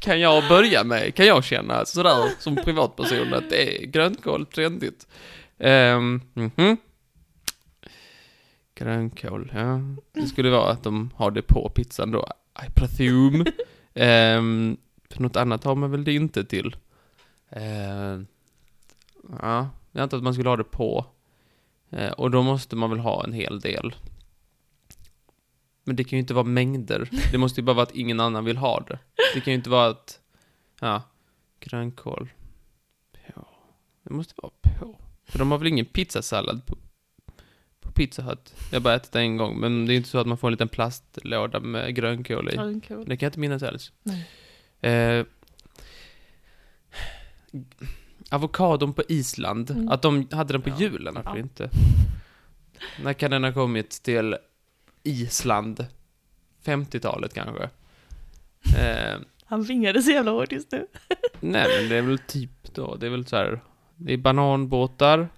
Kan 0.00 0.20
jag 0.20 0.48
börja 0.48 0.84
med, 0.84 1.14
kan 1.14 1.26
jag 1.26 1.44
känna 1.44 1.84
sådär 1.84 2.30
som 2.38 2.56
privatperson 2.56 3.34
att 3.34 3.50
det 3.50 3.82
är 3.82 3.86
grönkål 3.86 4.46
trendigt? 4.46 5.06
Um, 5.58 6.22
mhm. 6.34 6.76
Grönkål, 8.74 9.52
ja. 9.54 9.80
Det 10.12 10.26
skulle 10.26 10.50
vara 10.50 10.70
att 10.70 10.82
de 10.82 11.10
har 11.14 11.30
det 11.30 11.42
på 11.42 11.68
pizzan 11.74 12.10
då, 12.10 12.28
I 12.66 12.70
presume. 12.70 13.44
Um, 13.94 14.76
för 15.10 15.22
något 15.22 15.36
annat 15.36 15.64
har 15.64 15.74
man 15.74 15.90
väl 15.90 16.04
det 16.04 16.12
inte 16.12 16.44
till. 16.44 16.76
Uh, 17.56 18.22
ja, 19.42 19.68
jag 19.92 20.02
antar 20.02 20.16
att 20.16 20.22
man 20.22 20.34
skulle 20.34 20.48
ha 20.48 20.56
det 20.56 20.64
på. 20.64 21.06
Uh, 21.92 22.10
och 22.10 22.30
då 22.30 22.42
måste 22.42 22.76
man 22.76 22.90
väl 22.90 22.98
ha 22.98 23.24
en 23.24 23.32
hel 23.32 23.60
del. 23.60 23.94
Men 25.88 25.96
det 25.96 26.04
kan 26.04 26.16
ju 26.16 26.20
inte 26.20 26.34
vara 26.34 26.44
mängder. 26.44 27.08
Det 27.32 27.38
måste 27.38 27.60
ju 27.60 27.64
bara 27.64 27.72
vara 27.72 27.82
att 27.82 27.94
ingen 27.94 28.20
annan 28.20 28.44
vill 28.44 28.56
ha 28.56 28.80
det. 28.80 28.98
Det 29.34 29.40
kan 29.40 29.52
ju 29.52 29.54
inte 29.56 29.70
vara 29.70 29.86
att, 29.88 30.20
ja, 30.80 31.02
grönkål. 31.60 32.28
På. 33.34 33.46
Det 34.02 34.14
måste 34.14 34.34
vara 34.36 34.52
på. 34.62 34.98
För 35.26 35.38
de 35.38 35.50
har 35.50 35.58
väl 35.58 35.68
ingen 35.68 35.84
pizzasallad 35.86 36.66
på, 36.66 36.78
på 37.80 37.92
Pizza 37.92 38.22
Hut? 38.22 38.54
Jag 38.70 38.76
har 38.80 38.84
bara 38.84 38.94
ätit 38.94 39.12
det 39.12 39.20
en 39.20 39.36
gång, 39.36 39.60
men 39.60 39.86
det 39.86 39.94
är 39.94 39.96
inte 39.96 40.08
så 40.08 40.18
att 40.18 40.26
man 40.26 40.38
får 40.38 40.48
en 40.48 40.52
liten 40.52 40.68
plastlåda 40.68 41.60
med 41.60 41.94
grönkål 41.94 42.48
i. 42.52 42.56
Grönkål. 42.56 43.04
Det 43.08 43.16
kan 43.16 43.26
jag 43.26 43.30
inte 43.30 43.40
minnas 43.40 43.62
alls. 43.62 43.92
Nej. 44.02 44.28
Eh, 44.80 45.24
avokadon 48.30 48.92
på 48.94 49.02
Island, 49.08 49.70
Mm. 49.70 49.88
att 49.88 50.02
de 50.02 50.28
hade 50.32 50.52
den 50.52 50.62
på 50.62 50.68
Ja. 50.68 50.76
julen, 50.78 51.14
varför 51.14 51.30
Ja. 51.30 51.38
inte? 51.38 51.70
När 53.02 53.12
kan 53.12 53.30
den 53.30 53.44
ha 53.44 53.52
kommit 53.52 53.90
till 53.90 54.36
Island? 55.02 55.86
50-talet 56.64 57.34
kanske? 57.34 57.62
Eh, 58.78 59.18
Han 59.44 59.62
vingade 59.62 60.02
så 60.02 60.10
jävla 60.10 60.30
hårt 60.30 60.52
just 60.52 60.72
nu. 60.72 60.86
nej, 61.40 61.66
men 61.80 61.88
det 61.88 61.96
är 61.96 62.02
väl 62.02 62.18
typ 62.18 62.74
då, 62.74 62.94
det 62.96 63.06
är 63.06 63.10
väl 63.10 63.26
så 63.26 63.36
här, 63.36 63.60
det 63.96 64.12
är 64.12 64.16
bananbåtar, 64.16 65.28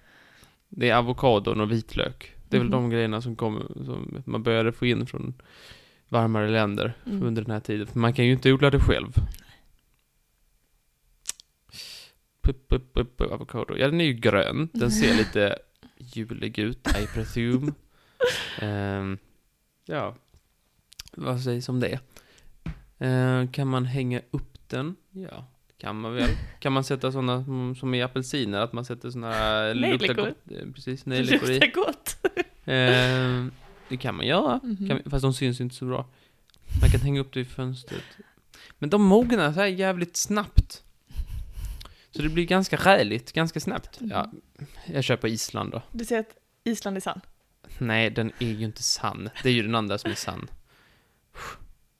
det 0.69 0.91
är 0.91 0.95
avokadon 0.97 1.61
och 1.61 1.71
vitlök. 1.73 2.35
Det 2.49 2.57
är 2.57 2.61
Mhm. 2.61 2.67
väl 2.71 2.73
de 2.83 2.91
grejerna 2.91 3.23
som, 3.23 3.37
kommer, 3.37 3.85
som 3.85 4.23
man 4.27 4.43
började 4.43 4.73
få 4.73 4.87
in 4.87 5.07
från 5.07 5.35
varmare 6.09 6.49
länder 6.51 6.93
Mm. 7.07 7.23
under 7.27 7.43
den 7.43 7.51
här 7.51 7.61
tiden. 7.61 7.87
För 7.87 7.99
man 7.99 8.13
kan 8.15 8.25
ju 8.27 8.33
inte 8.33 8.53
odla 8.53 8.71
det 8.71 8.81
själv. 8.81 9.13
P- 12.43 12.51
upp, 12.51 12.67
upp, 12.69 12.91
upp, 12.95 13.21
avokado. 13.21 13.77
Ja, 13.77 13.87
den 13.89 14.01
är 14.01 14.05
ju 14.05 14.13
grön. 14.13 14.69
Den 14.73 14.91
ser 14.91 15.15
lite 15.19 15.59
julig 15.99 16.59
ut, 16.59 16.89
I 17.03 17.07
presume. 17.15 17.73
Ehm, 18.61 19.19
ja, 19.91 20.15
vad 21.13 21.41
sägs 21.41 21.69
om 21.69 21.81
det? 21.81 21.99
Ehm, 22.99 23.49
kan 23.49 23.69
man 23.69 23.85
hänga 23.85 24.21
upp 24.31 24.59
den? 24.69 24.97
Ja, 25.11 25.47
kan 25.79 26.01
man 26.01 26.15
väl. 26.15 26.31
Kan 26.61 26.73
man 26.73 26.85
sätta 26.85 27.13
sådana 27.13 27.45
som, 27.45 27.77
som 27.77 27.95
i 27.95 28.03
apelsiner, 28.03 28.61
att 28.61 28.73
man 28.73 28.85
sätter 28.85 29.11
sådana 29.11 29.61
Nejlikor. 29.75 30.15
gott, 30.15 30.37
eh, 30.51 30.73
precis, 30.75 31.07
nejlikor 31.07 31.51
i. 31.51 31.55
Luktar 31.61 31.73
gott. 31.85 32.17
Ehm, 32.65 33.51
det 33.89 33.97
kan 33.97 34.15
man 34.15 34.27
göra, 34.27 34.61
Mhm. 34.63 34.89
kan, 34.89 35.11
fast 35.11 35.23
de 35.23 35.35
syns 35.35 35.61
inte 35.61 35.75
så 35.75 35.85
bra. 35.85 36.07
Man 36.81 36.91
kan 36.91 37.01
hänga 37.01 37.21
upp 37.21 37.33
det 37.33 37.41
i 37.41 37.45
fönstret. 37.45 38.03
Men 38.79 38.91
de 38.91 39.03
mognar 39.03 39.53
så 39.53 39.61
här 39.61 39.67
jävligt 39.67 40.17
snabbt. 40.17 40.83
Så 42.11 42.23
det 42.23 42.29
blir 42.29 42.45
ganska 42.47 42.77
räligt, 42.77 43.33
ganska 43.33 43.61
snabbt. 43.61 43.99
Ja, 44.01 44.33
jag 44.87 45.05
kör 45.05 45.17
på 45.17 45.29
Island 45.29 45.73
då. 45.73 45.83
Du 45.93 46.05
säger 46.05 46.21
att 46.21 46.35
Island 46.65 46.97
är 46.97 47.01
sann. 47.01 47.21
Nej, 47.81 48.11
den 48.11 48.33
är 48.39 48.47
ju 48.47 48.65
inte 48.65 48.83
sann. 48.83 49.31
Det 49.43 49.49
är 49.49 49.53
ju 49.53 49.63
den 49.63 49.75
andra 49.75 49.99
som 49.99 50.11
är 50.11 50.15
sann. 50.15 50.51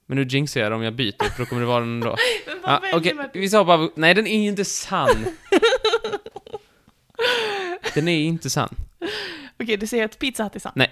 Men 0.07 0.17
nu 0.19 0.25
jinxar 0.25 0.61
jag 0.61 0.73
det 0.73 0.77
om 0.77 0.83
jag 0.83 0.95
byter, 0.95 1.31
för 1.31 1.39
då 1.43 1.47
kommer 1.47 1.61
det 1.63 1.69
vara 1.69 1.81
den 1.81 2.01
då. 2.01 2.17
Men 2.47 2.57
Ja, 2.65 2.71
vad 2.71 2.81
väljer 2.83 2.99
Okej, 2.99 3.15
man? 3.15 3.29
vi 3.35 3.49
sa 3.49 3.65
bara... 3.65 3.89
Nej, 3.95 4.15
den 4.15 4.27
är 4.27 4.43
ju 4.43 4.49
inte 4.49 4.65
sann. 4.65 5.27
Den 7.95 8.09
är 8.09 8.19
inte 8.21 8.51
sann. 8.51 8.75
Okej, 9.61 9.77
du 9.77 9.87
säger 9.87 10.05
att 10.05 10.19
Pizza 10.19 10.45
Hut 10.45 10.57
är 10.57 10.61
sann. 10.61 10.83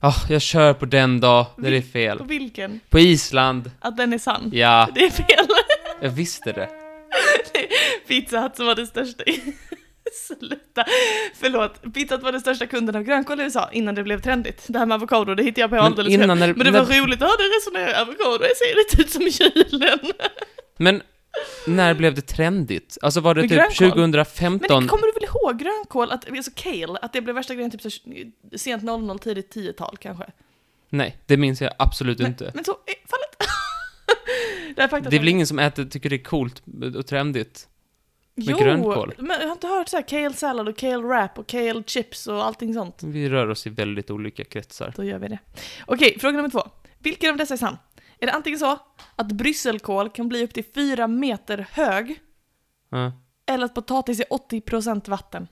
Ah, 0.00 0.14
jag 0.28 0.42
kör 0.42 0.74
på 0.74 0.86
den 0.86 1.20
då, 1.20 1.46
när 1.56 1.70
det 1.70 1.76
är 1.76 1.82
fel. 1.82 2.18
På 2.18 2.24
vilken? 2.24 2.80
På 2.90 2.98
Island. 2.98 3.70
Att 3.80 3.96
den 3.96 4.12
är 4.12 4.18
sann? 4.18 4.50
Ja, 4.54 4.88
Det 4.94 5.06
är 5.06 5.10
fel. 5.10 5.46
jag 6.00 6.10
visste 6.10 6.52
det. 6.52 6.68
Pizza 8.08 8.40
Hut 8.40 8.56
som 8.56 8.66
var 8.66 8.74
den 8.74 8.86
största... 8.86 9.24
Sluta. 10.38 10.84
Förlåt. 11.34 11.94
Pizza 11.94 12.14
Hut 12.14 12.24
var 12.24 12.32
den 12.32 12.40
största 12.40 12.66
kunden 12.66 12.96
av 12.96 13.02
grönkål 13.02 13.40
i 13.40 13.42
USA 13.42 13.70
innan 13.72 13.94
det 13.94 14.02
blev 14.02 14.20
trendigt. 14.20 14.64
Det 14.68 14.78
här 14.78 14.86
med 14.86 14.94
avokado, 14.94 15.34
det 15.34 15.42
hittade 15.42 15.60
jag 15.60 15.70
på 15.70 15.76
Men 15.76 15.84
alldeles 15.84 16.12
själv. 16.12 16.22
innan 16.24 16.38
när, 16.38 16.46
Men 16.46 16.58
det 16.58 16.70
när, 16.70 16.84
var 16.84 17.02
roligt, 17.02 17.20
ja 17.20 17.26
det 17.38 17.44
resonerar 17.44 18.02
avokado, 18.02 18.38
det 18.38 18.56
ser 18.56 18.76
lite 18.76 19.02
ut 19.02 19.10
som 19.10 19.46
julen. 19.46 19.98
Men 20.76 21.02
när 21.66 21.94
blev 21.94 22.14
det 22.14 22.20
trendigt? 22.20 22.98
Alltså 23.02 23.20
var 23.20 23.34
det 23.34 23.40
Med 23.40 23.50
typ 23.50 23.58
grönkål? 23.58 23.90
2015? 23.90 24.66
Men 24.82 24.88
kommer 24.88 25.06
du 25.06 25.12
väl 25.12 25.24
ihåg 25.24 25.58
grönkål, 25.58 26.10
att, 26.10 26.30
alltså 26.30 26.50
kale, 26.54 26.98
att 27.02 27.12
det 27.12 27.20
blev 27.20 27.34
värsta 27.34 27.54
grejen 27.54 27.70
typ 27.70 27.82
så 27.82 27.90
sent 28.56 28.82
00, 28.82 29.18
tidigt 29.18 29.54
10-tal 29.54 29.96
kanske? 30.00 30.24
Nej, 30.90 31.16
det 31.26 31.36
minns 31.36 31.60
jag 31.60 31.72
absolut 31.78 32.18
Men, 32.18 32.26
inte. 32.26 32.50
men 32.54 32.64
så 32.64 32.70
är 32.70 33.08
fallet. 33.08 33.50
det 34.76 34.82
är 34.82 35.10
Det 35.10 35.16
är 35.16 35.20
väl 35.20 35.28
ingen 35.28 35.46
som 35.46 35.58
äter, 35.58 35.84
tycker 35.84 36.10
det 36.10 36.16
är 36.16 36.24
coolt 36.24 36.62
och 36.96 37.06
trendigt? 37.06 37.68
Jo, 38.40 38.58
grönkål? 38.58 39.14
men 39.18 39.40
jag 39.40 39.46
har 39.46 39.52
inte 39.52 39.66
hört 39.66 39.88
så 39.88 39.96
här 39.96 40.08
kale 40.08 40.32
sallad 40.32 40.68
och 40.68 40.76
kale 40.76 40.96
wrap 41.02 41.38
och 41.38 41.46
kale 41.46 41.82
chips 41.86 42.26
och 42.26 42.44
allting 42.44 42.74
sånt. 42.74 43.02
Vi 43.02 43.28
rör 43.28 43.48
oss 43.48 43.66
i 43.66 43.70
väldigt 43.70 44.10
olika 44.10 44.44
kretsar. 44.44 44.92
Då 44.96 45.04
gör 45.04 45.18
vi 45.18 45.28
det. 45.28 45.38
Okej, 45.86 46.18
fråga 46.20 46.36
nummer 46.36 46.50
två. 46.50 46.62
Vilken 46.98 47.30
av 47.30 47.36
dessa 47.36 47.54
är 47.54 47.58
sann? 47.58 47.76
Är 48.18 48.26
det 48.26 48.32
antingen 48.32 48.58
så 48.58 48.78
att 49.16 49.32
brysselkål 49.32 50.10
kan 50.10 50.28
bli 50.28 50.44
upp 50.44 50.54
till 50.54 50.64
fyra 50.74 51.06
meter 51.08 51.66
hög, 51.72 52.20
Ja. 52.90 53.12
eller 53.46 53.64
att 53.64 53.74
potatis 53.74 54.20
är 54.20 54.24
80% 54.24 55.08
vatten? 55.08 55.48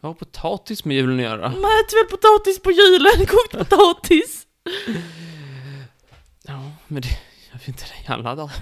Vad 0.00 0.10
har 0.10 0.14
potatis 0.14 0.84
med 0.84 0.96
julen 0.96 1.16
att 1.18 1.22
göra? 1.22 1.40
Man 1.48 1.50
äter 1.56 2.02
väl 2.04 2.10
potatis 2.10 2.62
på 2.62 2.70
julen? 2.70 3.26
Kokt 3.26 3.58
potatis? 3.58 4.46
Ja, 6.42 6.70
men 6.86 7.02
det... 7.02 7.08
Jag 7.52 7.58
vet 7.58 7.68
inte 7.68 7.84
det 7.84 8.10
i 8.10 8.14
alla 8.14 8.34
dagar. 8.34 8.52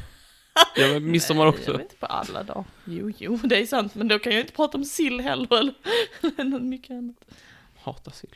Jag 0.76 0.88
vet 0.88 1.02
midsommar 1.02 1.44
Nej, 1.44 1.48
också. 1.48 1.72
Jag 1.72 1.80
inte 1.80 1.96
på 1.96 2.06
alla 2.06 2.42
dagar. 2.42 2.64
Jo, 2.84 3.12
jo, 3.18 3.36
det 3.44 3.56
är 3.56 3.66
sant. 3.66 3.94
Men 3.94 4.08
då 4.08 4.18
kan 4.18 4.32
jag 4.32 4.40
inte 4.40 4.52
prata 4.52 4.78
om 4.78 4.84
sill 4.84 5.20
heller, 5.20 5.58
eller 5.58 5.75
eller 6.38 6.58
mycket 6.60 6.90
annat. 6.90 7.16
Hatar 7.82 8.12
sill. 8.12 8.34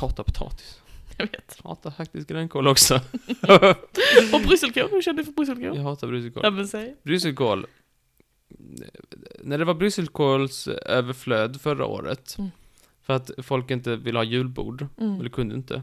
Hatar 0.00 0.24
potatis. 0.24 0.78
Jag 1.18 1.26
vet. 1.30 1.58
Hatar 1.64 1.90
faktiskt 1.90 2.28
grönkål 2.28 2.68
också. 2.68 2.94
Och 4.32 4.40
brysselkål, 4.46 4.88
hur 4.90 5.02
känner 5.02 5.18
du 5.18 5.24
för 5.24 5.32
brysselkål? 5.32 5.76
Jag 5.76 5.82
hatar 5.82 6.06
brysselkål. 6.08 6.40
Ja, 6.44 6.50
men 6.50 6.68
säg. 6.68 6.96
Brysselkål. 7.02 7.66
När 9.40 9.58
det 9.58 9.64
var 9.64 9.74
brysselkåls 9.74 10.68
överflöd 10.68 11.60
förra 11.60 11.86
året, 11.86 12.34
Mm. 12.38 12.50
för 13.02 13.12
att 13.12 13.30
folk 13.42 13.70
inte 13.70 13.96
ville 13.96 14.18
ha 14.18 14.24
julbord, 14.24 14.86
Mm. 15.00 15.20
eller 15.20 15.30
kunde 15.30 15.54
inte, 15.54 15.82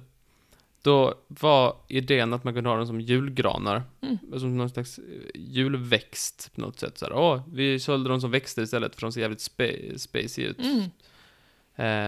då 0.82 1.14
var 1.28 1.76
idén 1.88 2.34
att 2.34 2.44
man 2.44 2.54
kunde 2.54 2.70
ha 2.70 2.78
dem 2.78 2.88
som 2.88 3.02
julgranar, 3.02 3.84
Mm. 4.02 4.40
som 4.40 4.58
någon 4.58 4.70
slags 4.70 5.00
eh, 5.00 5.04
julväxt 5.36 6.52
på 6.56 6.62
något 6.62 6.80
sätt. 6.80 6.98
Så 6.98 7.06
här, 7.06 7.14
åh, 7.14 7.42
vi 7.54 7.80
sålde 7.80 8.10
dem 8.10 8.22
som 8.22 8.32
växter 8.32 8.62
istället 8.62 8.96
för 8.96 9.02
de 9.02 9.12
ser 9.12 9.22
jävligt 9.22 9.42
spe 9.42 10.00
spacey 10.00 10.44
ut. 10.46 10.60
Mm. 10.60 10.90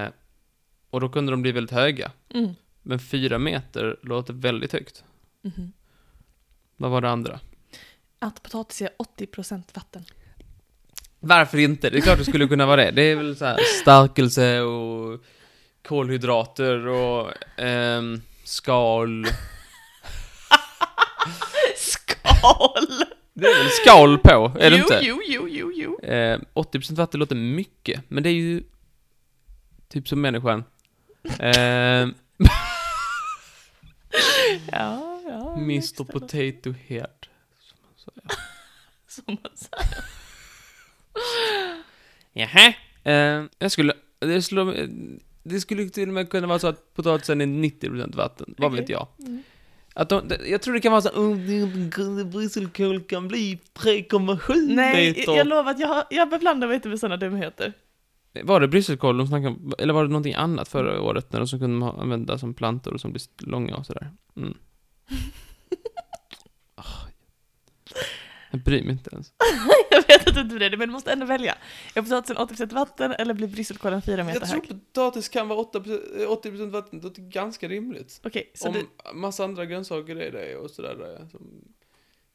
Eh, 0.05 0.11
och 0.89 1.01
då 1.01 1.09
kunde 1.09 1.31
de 1.31 1.41
bli 1.41 1.51
väldigt 1.51 1.71
höga. 1.71 2.11
Mm. 2.33 2.53
Men 2.81 2.99
fyra 2.99 3.39
meter 3.39 3.99
låter 4.01 4.33
väldigt 4.33 4.73
högt. 4.73 5.03
Mhm. 5.41 5.71
Vad 6.77 6.91
var 6.91 7.01
det 7.01 7.09
andra? 7.09 7.39
Att 8.19 8.43
potatis 8.43 8.81
är 8.81 8.89
80% 8.97 9.63
vatten. 9.75 10.05
Varför 11.19 11.57
inte? 11.57 11.89
Det 11.89 11.97
är 11.97 12.01
klart 12.01 12.17
det 12.17 12.25
skulle 12.25 12.47
kunna 12.47 12.65
vara 12.65 12.85
det. 12.85 12.91
Det 12.91 13.01
är 13.01 13.15
väl 13.15 13.35
så 13.35 13.45
här 13.45 13.57
stärkelse 13.81 14.61
och 14.61 15.21
kolhydrater 15.81 16.87
och 16.87 17.31
ehm, 17.57 18.21
skal. 18.51 19.25
Skal! 21.75 22.87
Det 23.33 23.47
är 23.47 23.63
väl 23.63 23.69
skal 23.69 24.17
på, 24.17 24.51
är 24.59 24.71
det 24.71 24.77
jo, 24.77 24.83
inte? 24.83 24.99
Jo, 25.01 25.21
jo, 25.27 25.47
jo, 25.49 25.71
jo. 25.75 25.99
Eh, 25.99 26.39
80% 26.53 26.95
vatten 26.95 27.19
låter 27.19 27.35
mycket, 27.35 28.01
men 28.07 28.23
det 28.23 28.29
är 28.29 28.33
ju 28.33 28.63
typ 29.89 30.07
som 30.07 30.21
människan. 30.21 30.63
Eh, 31.39 31.51
Ja, 34.71 35.21
ja. 35.27 35.53
Mr. 35.57 36.03
Potato 36.03 36.73
Head. 36.87 37.07
Som 39.07 39.23
man 39.27 39.51
säger. 39.55 40.03
Jaha. 42.33 42.73
Eh, 43.03 43.43
jag 43.59 43.71
skulle, 43.71 43.93
det 44.19 44.41
skulle, 44.41 44.89
det 45.43 45.61
skulle 45.61 45.89
till 45.89 46.07
och 46.07 46.13
med 46.13 46.29
kunna 46.29 46.47
vara 46.47 46.59
så 46.59 46.67
att 46.67 46.93
potatisen 46.93 47.41
är 47.41 47.45
90% 47.45 48.15
vatten, 48.15 48.55
vad 48.57 48.71
vet 48.71 48.81
Okej. 48.81 48.93
jag. 48.93 49.07
Mm. 49.27 49.43
Att 49.93 50.09
de, 50.09 50.21
jag 50.45 50.61
tror 50.61 50.73
det 50.73 50.79
kan 50.79 50.91
vara 50.91 51.01
så 51.01 51.09
att 51.09 52.25
brysselkål 52.31 53.01
kan 53.01 53.27
bli 53.27 53.59
3,7 53.73 54.75
Nej, 54.75 55.07
meter. 55.07 55.35
jag 55.35 55.47
lovar 55.47 55.71
att 55.71 55.79
jag, 55.79 56.03
jag 56.09 56.29
beblandar 56.29 56.67
mig 56.67 56.75
inte 56.75 56.89
med 56.89 56.99
sådana 56.99 57.17
dumheter. 57.17 57.73
Var 58.43 58.59
det 58.59 58.67
brysselkål 58.67 59.17
de 59.17 59.27
snackade 59.27 59.47
om, 59.47 59.73
eller 59.77 59.93
var 59.93 60.03
det 60.03 60.09
någonting 60.09 60.33
annat 60.33 60.67
förra 60.67 61.01
året 61.01 61.33
när 61.33 61.39
de 61.39 61.47
som 61.47 61.59
kunde 61.59 61.85
använda 61.85 62.37
som 62.37 62.53
plantor 62.53 62.93
och 62.93 63.01
som 63.01 63.11
blir 63.11 63.23
långa 63.37 63.75
och 63.75 63.85
sådär? 63.85 64.11
Mm. 64.37 64.53
Ah. 66.75 67.07
Jag 68.51 68.61
bryr 68.61 68.83
mig 68.83 68.91
inte 68.91 69.09
ens. 69.13 69.33
jag 70.11 70.19
vet 70.19 70.27
att 70.27 70.33
du 70.33 70.41
inte 70.41 70.55
bryr 70.55 70.69
dig, 70.69 70.79
men 70.79 70.87
du 70.87 70.93
måste 70.93 71.11
ändå 71.11 71.25
välja. 71.25 71.57
Är 71.95 72.01
potatisen 72.01 72.37
80% 72.37 72.73
vatten 72.73 73.11
eller 73.11 73.33
blir 73.33 73.47
brysselkålen 73.47 74.01
4 74.01 74.23
meter 74.23 74.45
hög? 74.45 74.67
potatis 74.67 75.29
kan 75.29 75.47
vara 75.47 75.63
80% 75.63 76.69
vatten, 76.69 76.99
det 76.99 77.17
är 77.17 77.21
ganska 77.21 77.67
rimligt. 77.67 78.21
Okej, 78.23 78.51
så 78.53 78.71
du, 78.71 78.87
massa 79.13 79.43
andra 79.43 79.65
grönsaker 79.65 80.15
är 80.15 80.31
det 80.31 80.55
och 80.55 80.71
sådär. 80.71 81.27
Som, 81.31 81.73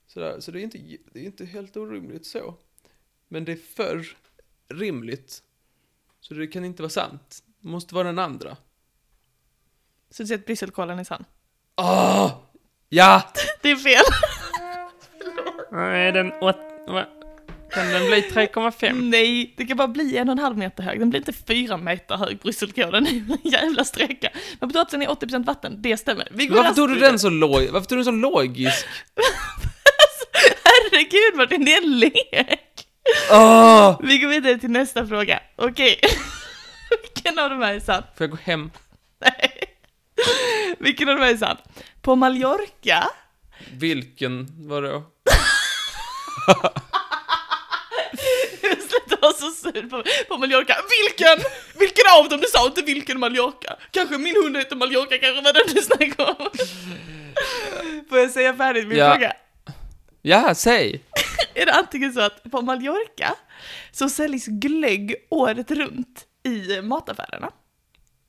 sådär. 0.07 0.41
Så 0.41 0.51
det 0.51 0.61
är, 0.61 0.63
inte, 0.63 0.79
det 1.13 1.21
är 1.21 1.25
inte 1.25 1.45
helt 1.45 1.77
orimligt 1.77 2.27
så. 2.27 2.55
Men 3.29 3.45
det 3.45 3.53
är 3.53 3.57
för 3.57 4.07
rimligt. 4.69 5.43
Så 6.21 6.35
det 6.35 6.47
kan 6.47 6.65
inte 6.65 6.83
vara 6.83 6.91
sant. 6.91 7.43
Det 7.61 7.69
måste 7.69 7.95
vara 7.95 8.07
den 8.07 8.19
andra. 8.19 8.57
så 10.11 10.23
du 10.23 10.27
säger 10.27 10.39
att 10.39 10.47
brysselkålen 10.47 10.99
är 10.99 11.05
sann? 11.05 11.25
Ah! 11.75 12.31
Ja! 12.89 13.23
Det 13.63 13.71
är 13.71 13.77
fel! 13.77 14.05
Är 15.73 16.13
den 16.13 16.33
åt... 16.33 16.57
Va? 16.89 17.07
Kan 17.77 17.89
den 17.89 18.07
bli 18.07 18.21
3,5? 18.21 19.03
Nej, 19.03 19.55
det 19.57 19.65
kan 19.67 19.77
bara 19.77 19.89
bli 19.89 20.17
en 20.17 20.29
och 20.29 20.33
en 20.33 20.39
halv 20.39 20.59
meter 20.59 20.83
hög. 20.83 20.99
Den 20.99 21.11
blir 21.11 21.21
inte 21.21 21.33
fyra 21.33 21.77
meter 21.77 22.17
hög, 22.17 22.39
brysselkålen. 22.39 23.07
En 23.45 23.51
jävla 23.51 23.85
sträcka. 23.85 24.29
Men 24.61 24.69
potatisen 24.69 25.03
är 25.03 25.07
80% 25.07 25.45
vatten, 25.45 25.83
det 25.83 25.97
stämmer. 25.97 26.29
Vi 26.31 26.47
går 26.47 26.57
Varför 26.57 26.75
tog 26.75 26.89
du 26.89 26.99
den 26.99 27.19
så 27.19 27.29
låg? 27.31 27.69
Varför 27.71 27.89
tog 27.89 27.99
du 27.99 28.03
den 28.03 28.05
så 28.05 28.11
logisk? 28.11 28.87
Herregud 30.65 31.37
Martin, 31.37 31.65
det 31.65 31.73
är 31.73 31.83
en 31.83 31.99
lek! 31.99 32.87
Ah! 33.31 33.97
Vi 34.03 34.19
går 34.19 34.29
vidare 34.29 34.59
till 34.59 34.71
nästa 34.71 35.07
fråga. 35.07 35.41
Okej. 35.57 36.01
Vilken 37.03 37.39
av 37.39 37.51
de 37.51 37.63
här 37.63 37.75
är 37.75 37.81
sann? 37.81 38.03
Får 38.17 38.25
jag 38.25 38.31
gå 38.31 38.39
hem? 38.43 38.71
Nej. 39.21 39.53
Vilken 40.79 41.09
av 41.09 41.17
de 41.17 41.23
här 41.23 41.33
är 41.33 41.37
sann? 41.37 41.57
På 42.03 42.17
Mallorca 42.17 43.09
Vilken, 43.73 44.47
vadå? 44.69 45.03
Vara 49.27 49.35
så 49.35 49.51
sur 49.51 49.83
på, 49.91 50.03
på 50.29 50.39
Mallorca. 50.39 50.77
Vilken? 51.05 51.45
Vilken 51.79 52.05
av 52.19 52.29
dem? 52.29 52.41
Du 52.41 52.47
sa 52.47 52.67
inte 52.67 52.83
vilken 52.83 53.21
Mallorca. 53.21 53.77
Kanske 53.91 54.19
min 54.19 54.37
hund 54.45 54.57
heter 54.57 54.77
Mallorca, 54.77 55.19
kanske 55.19 55.43
var 55.43 55.53
den 55.53 55.75
du 55.75 55.83
snackade 55.83 56.31
om. 56.39 56.49
Får 58.09 58.19
jag 58.19 58.31
säga 58.31 58.55
färdigt 58.55 58.89
min 58.89 58.99
Ja. 58.99 59.13
fråga? 59.13 59.33
Ja, 60.23 60.55
säg! 60.55 61.03
Är 61.55 61.67
det 61.67 61.73
antingen 61.73 62.13
så 62.13 62.21
att 62.21 62.43
på 62.51 62.63
Mallorca 62.63 63.35
så 63.93 64.09
säljs 64.09 64.47
glögg 64.47 65.15
året 65.31 65.71
runt 65.71 66.25
i 66.45 66.81
mataffärerna? 66.83 67.51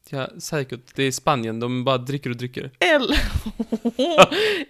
Ja, 0.10 0.28
säkert. 0.40 0.96
Det 0.96 1.04
är 1.04 1.12
Spanien, 1.12 1.60
de 1.60 1.84
bara 1.84 1.98
dricker 1.98 2.30
och 2.30 2.36
dricker. 2.38 2.72
Eller, 2.80 3.20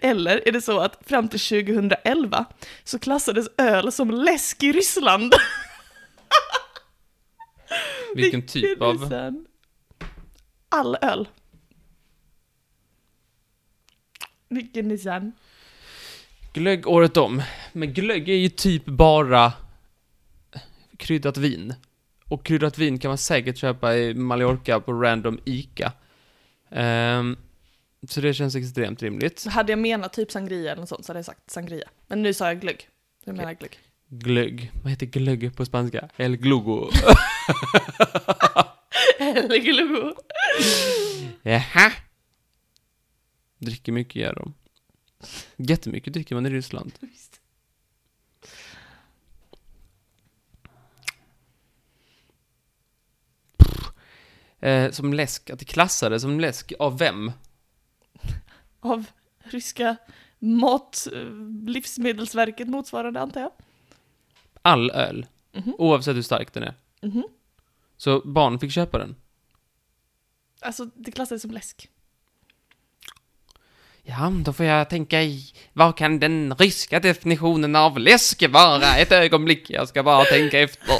eller 0.00 0.48
är 0.48 0.52
det 0.52 0.60
så 0.60 0.78
att 0.80 1.00
fram 1.06 1.28
till 1.28 1.40
2011 1.40 2.44
så 2.84 2.98
klassades 2.98 3.46
öl 3.58 3.92
som 3.92 4.10
läsk 4.10 4.62
i 4.62 4.72
Ryssland? 4.72 5.34
Vilken 8.14 8.46
typ 8.46 8.82
av... 8.82 9.12
All 10.68 10.96
öl. 11.02 11.28
Vilken 14.48 14.98
sann? 14.98 15.32
Glögg 16.52 16.86
året 16.86 17.16
om. 17.16 17.42
Men 17.72 17.92
glögg 17.92 18.28
är 18.28 18.34
ju 18.34 18.48
typ 18.48 18.84
bara 18.84 19.52
kryddat 20.96 21.36
vin. 21.36 21.74
Och 22.24 22.44
kryddat 22.44 22.78
vin 22.78 22.98
kan 22.98 23.08
man 23.08 23.18
säkert 23.18 23.56
köpa 23.56 23.96
i 23.96 24.14
Mallorca 24.14 24.80
på 24.80 24.92
random 24.92 25.40
ICA. 25.44 25.92
Ehm, 26.70 27.36
så 28.08 28.20
det 28.20 28.34
känns 28.34 28.54
extremt 28.54 29.02
rimligt. 29.02 29.46
Hade 29.46 29.72
jag 29.72 29.78
menat 29.78 30.12
typ 30.12 30.30
sangria 30.30 30.72
eller 30.72 30.80
något 30.80 30.88
sånt 30.88 31.04
så 31.04 31.10
hade 31.10 31.18
jag 31.18 31.26
sagt 31.26 31.50
sangria. 31.50 31.88
Men 32.06 32.22
nu 32.22 32.34
sa 32.34 32.46
jag 32.46 32.60
glögg. 32.60 32.88
Jag 33.24 33.36
menar 33.36 33.54
glögg. 33.54 33.78
Glögg. 34.10 34.72
Vad 34.82 34.90
heter 34.90 35.06
glögg 35.06 35.56
på 35.56 35.64
spanska? 35.64 36.08
El 36.16 36.36
glugo. 36.36 36.90
Eller 39.18 39.58
glögg. 39.58 40.14
Jaha. 41.42 41.92
Dricker 43.58 43.92
mycket 43.92 44.16
gör 44.16 44.34
de. 44.34 44.54
Jättemycket 45.56 46.12
dricker 46.12 46.34
man 46.34 46.46
i 46.46 46.50
Ryssland. 46.50 46.92
Visst. 47.00 47.40
Eh, 54.60 54.90
som 54.90 55.14
läsk, 55.14 55.50
att 55.50 55.58
det 55.58 55.64
klassades 55.64 56.22
som 56.22 56.40
läsk 56.40 56.72
av 56.78 56.98
vem? 56.98 57.32
Av 58.80 59.04
ryska 59.38 59.96
mat, 60.38 61.08
eh, 61.12 61.32
livsmedelsverket 61.66 62.68
motsvarande 62.68 63.20
antar 63.20 63.40
jag. 63.40 63.52
All 64.68 64.90
öl. 64.90 65.26
Mhm. 65.54 65.74
Oavsett 65.78 66.16
hur 66.16 66.22
stark 66.22 66.52
den 66.54 66.62
är. 66.62 66.74
Mhm. 67.02 67.22
Så 67.96 68.20
barn 68.24 68.58
fick 68.58 68.72
köpa 68.72 68.98
den. 68.98 69.16
Alltså 70.60 70.84
det 70.84 71.12
klassades 71.12 71.42
som 71.42 71.50
läsk. 71.50 71.88
Ja, 74.02 74.32
då 74.44 74.52
får 74.52 74.66
jag 74.66 74.90
tänka 74.90 75.22
i, 75.22 75.52
vad 75.72 75.96
kan 75.96 76.18
den 76.20 76.54
ryska 76.58 77.00
definitionen 77.00 77.76
av 77.76 77.98
läsk 77.98 78.48
vara? 78.48 78.96
Ett 78.96 79.12
ögonblick, 79.12 79.70
jag 79.70 79.88
ska 79.88 80.02
bara 80.02 80.24
tänka 80.24 80.60
efter. 80.60 80.92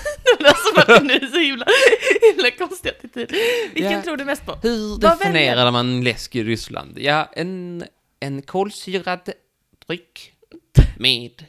alltså 0.45 0.75
Martin, 0.77 1.07
nu 1.07 1.13
är 1.15 1.27
så 1.27 1.39
himla, 1.39 1.67
himla 2.33 2.51
konstig 2.51 2.89
attityd. 2.89 3.31
Vilken 3.75 3.93
Ja. 3.93 4.03
tror 4.03 4.17
du 4.17 4.25
mest 4.25 4.47
på? 4.47 4.53
Hur 4.63 4.89
Vad 4.91 5.01
definierar 5.19 5.57
väljer- 5.57 5.71
man 5.71 6.05
läsk 6.05 6.35
i 6.37 6.45
Ryssland? 6.45 6.99
Ja, 6.99 7.29
en, 7.33 7.85
en 8.21 8.43
kolsyrad 8.43 9.31
dryck 9.87 10.33
med 10.99 11.45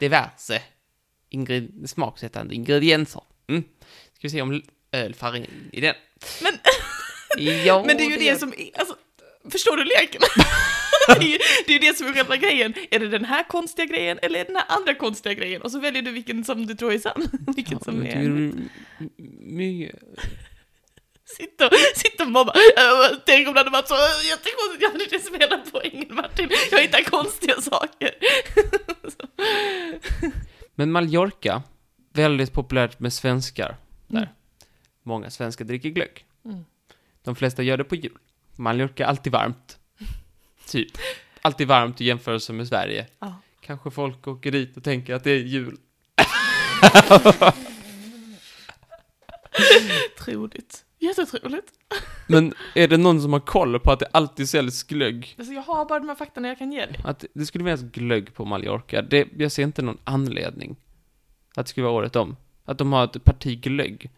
diverse 0.00 0.62
ingred- 1.30 1.86
smaksättande 1.86 2.54
ingredienser. 2.54 3.22
Mm. 3.48 3.62
Ska 4.12 4.20
vi 4.22 4.30
se 4.30 4.42
om 4.42 4.62
öl 4.92 5.14
faller 5.14 5.38
in 5.38 5.68
i 5.72 5.80
den. 5.80 5.94
Men, 6.42 6.52
Ja, 7.64 7.84
men 7.86 7.96
det 7.96 8.02
är 8.04 8.10
ju 8.10 8.16
det 8.16 8.24
gör- 8.24 8.36
som, 8.36 8.52
alltså, 8.78 8.96
förstår 9.50 9.76
du 9.76 9.84
leken? 9.84 10.20
det, 11.18 11.24
är 11.26 11.28
ju, 11.32 11.38
det 11.66 11.72
är 11.74 11.82
ju 11.82 11.90
det 11.90 11.96
som 11.98 12.06
är 12.06 12.12
själva 12.12 12.36
grejen. 12.36 12.74
Är 12.90 12.98
det 12.98 13.08
den 13.08 13.24
här 13.24 13.44
konstiga 13.48 13.86
grejen 13.86 14.18
eller 14.22 14.40
är 14.40 14.44
det 14.44 14.48
den 14.52 14.56
här 14.56 14.76
andra 14.78 14.94
konstiga 14.94 15.34
grejen? 15.34 15.62
Och 15.62 15.70
så 15.72 15.78
väljer 15.80 16.02
du 16.02 16.10
vilken 16.10 16.44
som 16.44 16.66
du 16.66 16.74
tror 16.74 16.92
är 16.92 16.98
sann. 16.98 17.28
vilken 17.56 17.78
Ja, 17.80 17.84
som 17.84 18.02
är... 18.06 18.24
det 18.26 19.92
m- 21.40 21.44
mycket... 21.44 21.44
Sitt 21.50 21.60
och, 21.60 21.72
sitt 21.98 22.20
och 22.20 22.30
mobba. 22.30 22.52
Äh, 22.76 23.16
Tänk 23.26 23.48
om 23.48 23.54
det 23.54 23.60
hade 23.60 23.70
varit 23.70 23.88
så 23.88 23.94
jättekonstigt. 24.28 24.82
Jag 24.82 24.90
hade 24.90 25.20
som 25.20 25.34
hela 25.34 25.64
poängen 25.72 26.14
Martin. 26.14 26.50
Jag 26.70 26.80
hittar 26.82 27.02
konstiga 27.02 27.60
saker. 27.60 28.14
Men 30.74 30.92
Mallorca, 30.92 31.62
väldigt 32.12 32.52
populärt 32.52 33.00
med 33.00 33.12
svenskar 33.12 33.76
där. 34.06 34.18
Mm. 34.18 34.28
Många 35.02 35.30
svenskar 35.30 35.64
dricker 35.64 35.88
glögg. 35.88 36.24
Mm. 36.44 36.64
De 37.22 37.36
flesta 37.36 37.62
gör 37.62 37.76
det 37.76 37.84
på 37.84 37.94
jul. 37.94 38.18
Mallorca 38.56 39.04
är 39.04 39.08
alltid 39.08 39.32
varmt. 39.32 39.78
Typ. 40.68 40.90
Alltid 41.42 41.68
varmt 41.68 42.00
i 42.00 42.04
jämförelse 42.04 42.52
med 42.52 42.68
Sverige. 42.68 43.06
Ja. 43.18 43.40
Kanske 43.60 43.90
folk 43.90 44.28
åker 44.28 44.50
dit 44.50 44.76
och 44.76 44.84
tänker 44.84 45.14
att 45.14 45.24
det 45.24 45.30
är 45.30 45.38
jul. 45.38 45.76
Troligt. 50.18 50.84
Jättetroligt. 51.04 51.72
Men 52.26 52.54
är 52.74 52.88
det 52.88 52.96
någon 52.96 53.22
som 53.22 53.32
har 53.32 53.40
koll 53.40 53.80
på 53.80 53.92
att 53.92 53.98
det 53.98 54.06
alltid 54.12 54.48
säljs 54.48 54.82
glögg? 54.82 55.34
Alltså 55.38 55.54
jag 55.54 55.62
har 55.62 55.84
bara 55.84 55.98
de 55.98 56.08
här 56.08 56.16
faktorna 56.16 56.48
jag 56.48 56.58
kan 56.58 56.72
ge 56.72 56.86
dig. 56.86 57.00
Att 57.04 57.24
det 57.34 57.46
skulle 57.46 57.64
finnas 57.64 57.82
glögg 57.82 58.34
på 58.34 58.44
Mallorca, 58.44 59.02
det, 59.02 59.28
jag 59.36 59.52
ser 59.52 59.62
inte 59.62 59.82
någon 59.82 59.98
anledning 60.04 60.76
att 61.56 61.66
det 61.66 61.70
skulle 61.70 61.84
vara 61.84 61.94
året 61.94 62.16
om. 62.16 62.36
Att 62.64 62.78
de 62.78 62.92
har 62.92 63.04
ett 63.04 63.24
parti 63.24 63.60
glögg. 63.60 64.10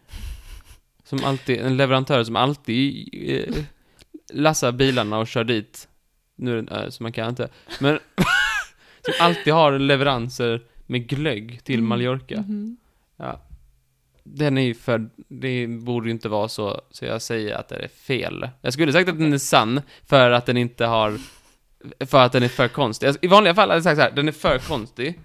Som 1.03 1.23
alltid, 1.23 1.59
en 1.59 1.77
leverantör 1.77 2.23
som 2.23 2.35
alltid 2.35 3.09
eh, 3.13 3.55
lassar 4.33 4.71
bilarna 4.71 5.17
och 5.19 5.27
kör 5.27 5.43
dit. 5.43 5.87
Nu 6.35 6.51
är 6.51 6.55
det 6.55 6.59
en 6.61 6.69
ö, 6.69 6.91
så 6.91 7.03
man 7.03 7.11
kan 7.11 7.29
inte. 7.29 7.49
Men 7.79 7.99
som 9.05 9.13
alltid 9.19 9.53
har 9.53 9.79
leveranser 9.79 10.61
med 10.85 11.07
glögg 11.07 11.63
till 11.63 11.75
Mm. 11.79 11.89
Mallorca. 11.89 12.35
Mhm. 12.41 12.77
Ja. 13.17 13.41
Den 14.35 14.57
är 14.57 14.61
ju 14.61 14.73
för, 14.73 15.09
det 15.27 15.67
borde 15.67 16.07
ju 16.07 16.11
inte 16.11 16.29
vara 16.29 16.47
så, 16.47 16.81
så 16.91 17.05
jag 17.05 17.21
säger 17.21 17.55
att 17.55 17.69
det 17.69 17.75
är 17.75 17.87
fel. 17.87 18.49
Jag 18.61 18.73
skulle 18.73 18.93
sagt 18.93 19.09
att 19.09 19.19
den 19.19 19.33
är 19.33 19.37
sann, 19.37 19.81
för 20.05 20.31
att 20.31 20.45
den 20.45 20.57
inte 20.57 20.85
har, 20.85 21.17
för 21.99 22.25
att 22.25 22.31
den 22.31 22.43
är 22.43 22.47
för 22.47 22.67
konstig. 22.67 23.07
Alltså, 23.07 23.25
I 23.25 23.27
vanliga 23.27 23.55
fall 23.55 23.69
hade 23.69 23.77
jag 23.77 23.83
sagt 23.83 23.97
så 23.97 24.01
här, 24.01 24.11
den 24.11 24.27
är 24.27 24.31
för 24.31 24.59
konstig. 24.59 25.19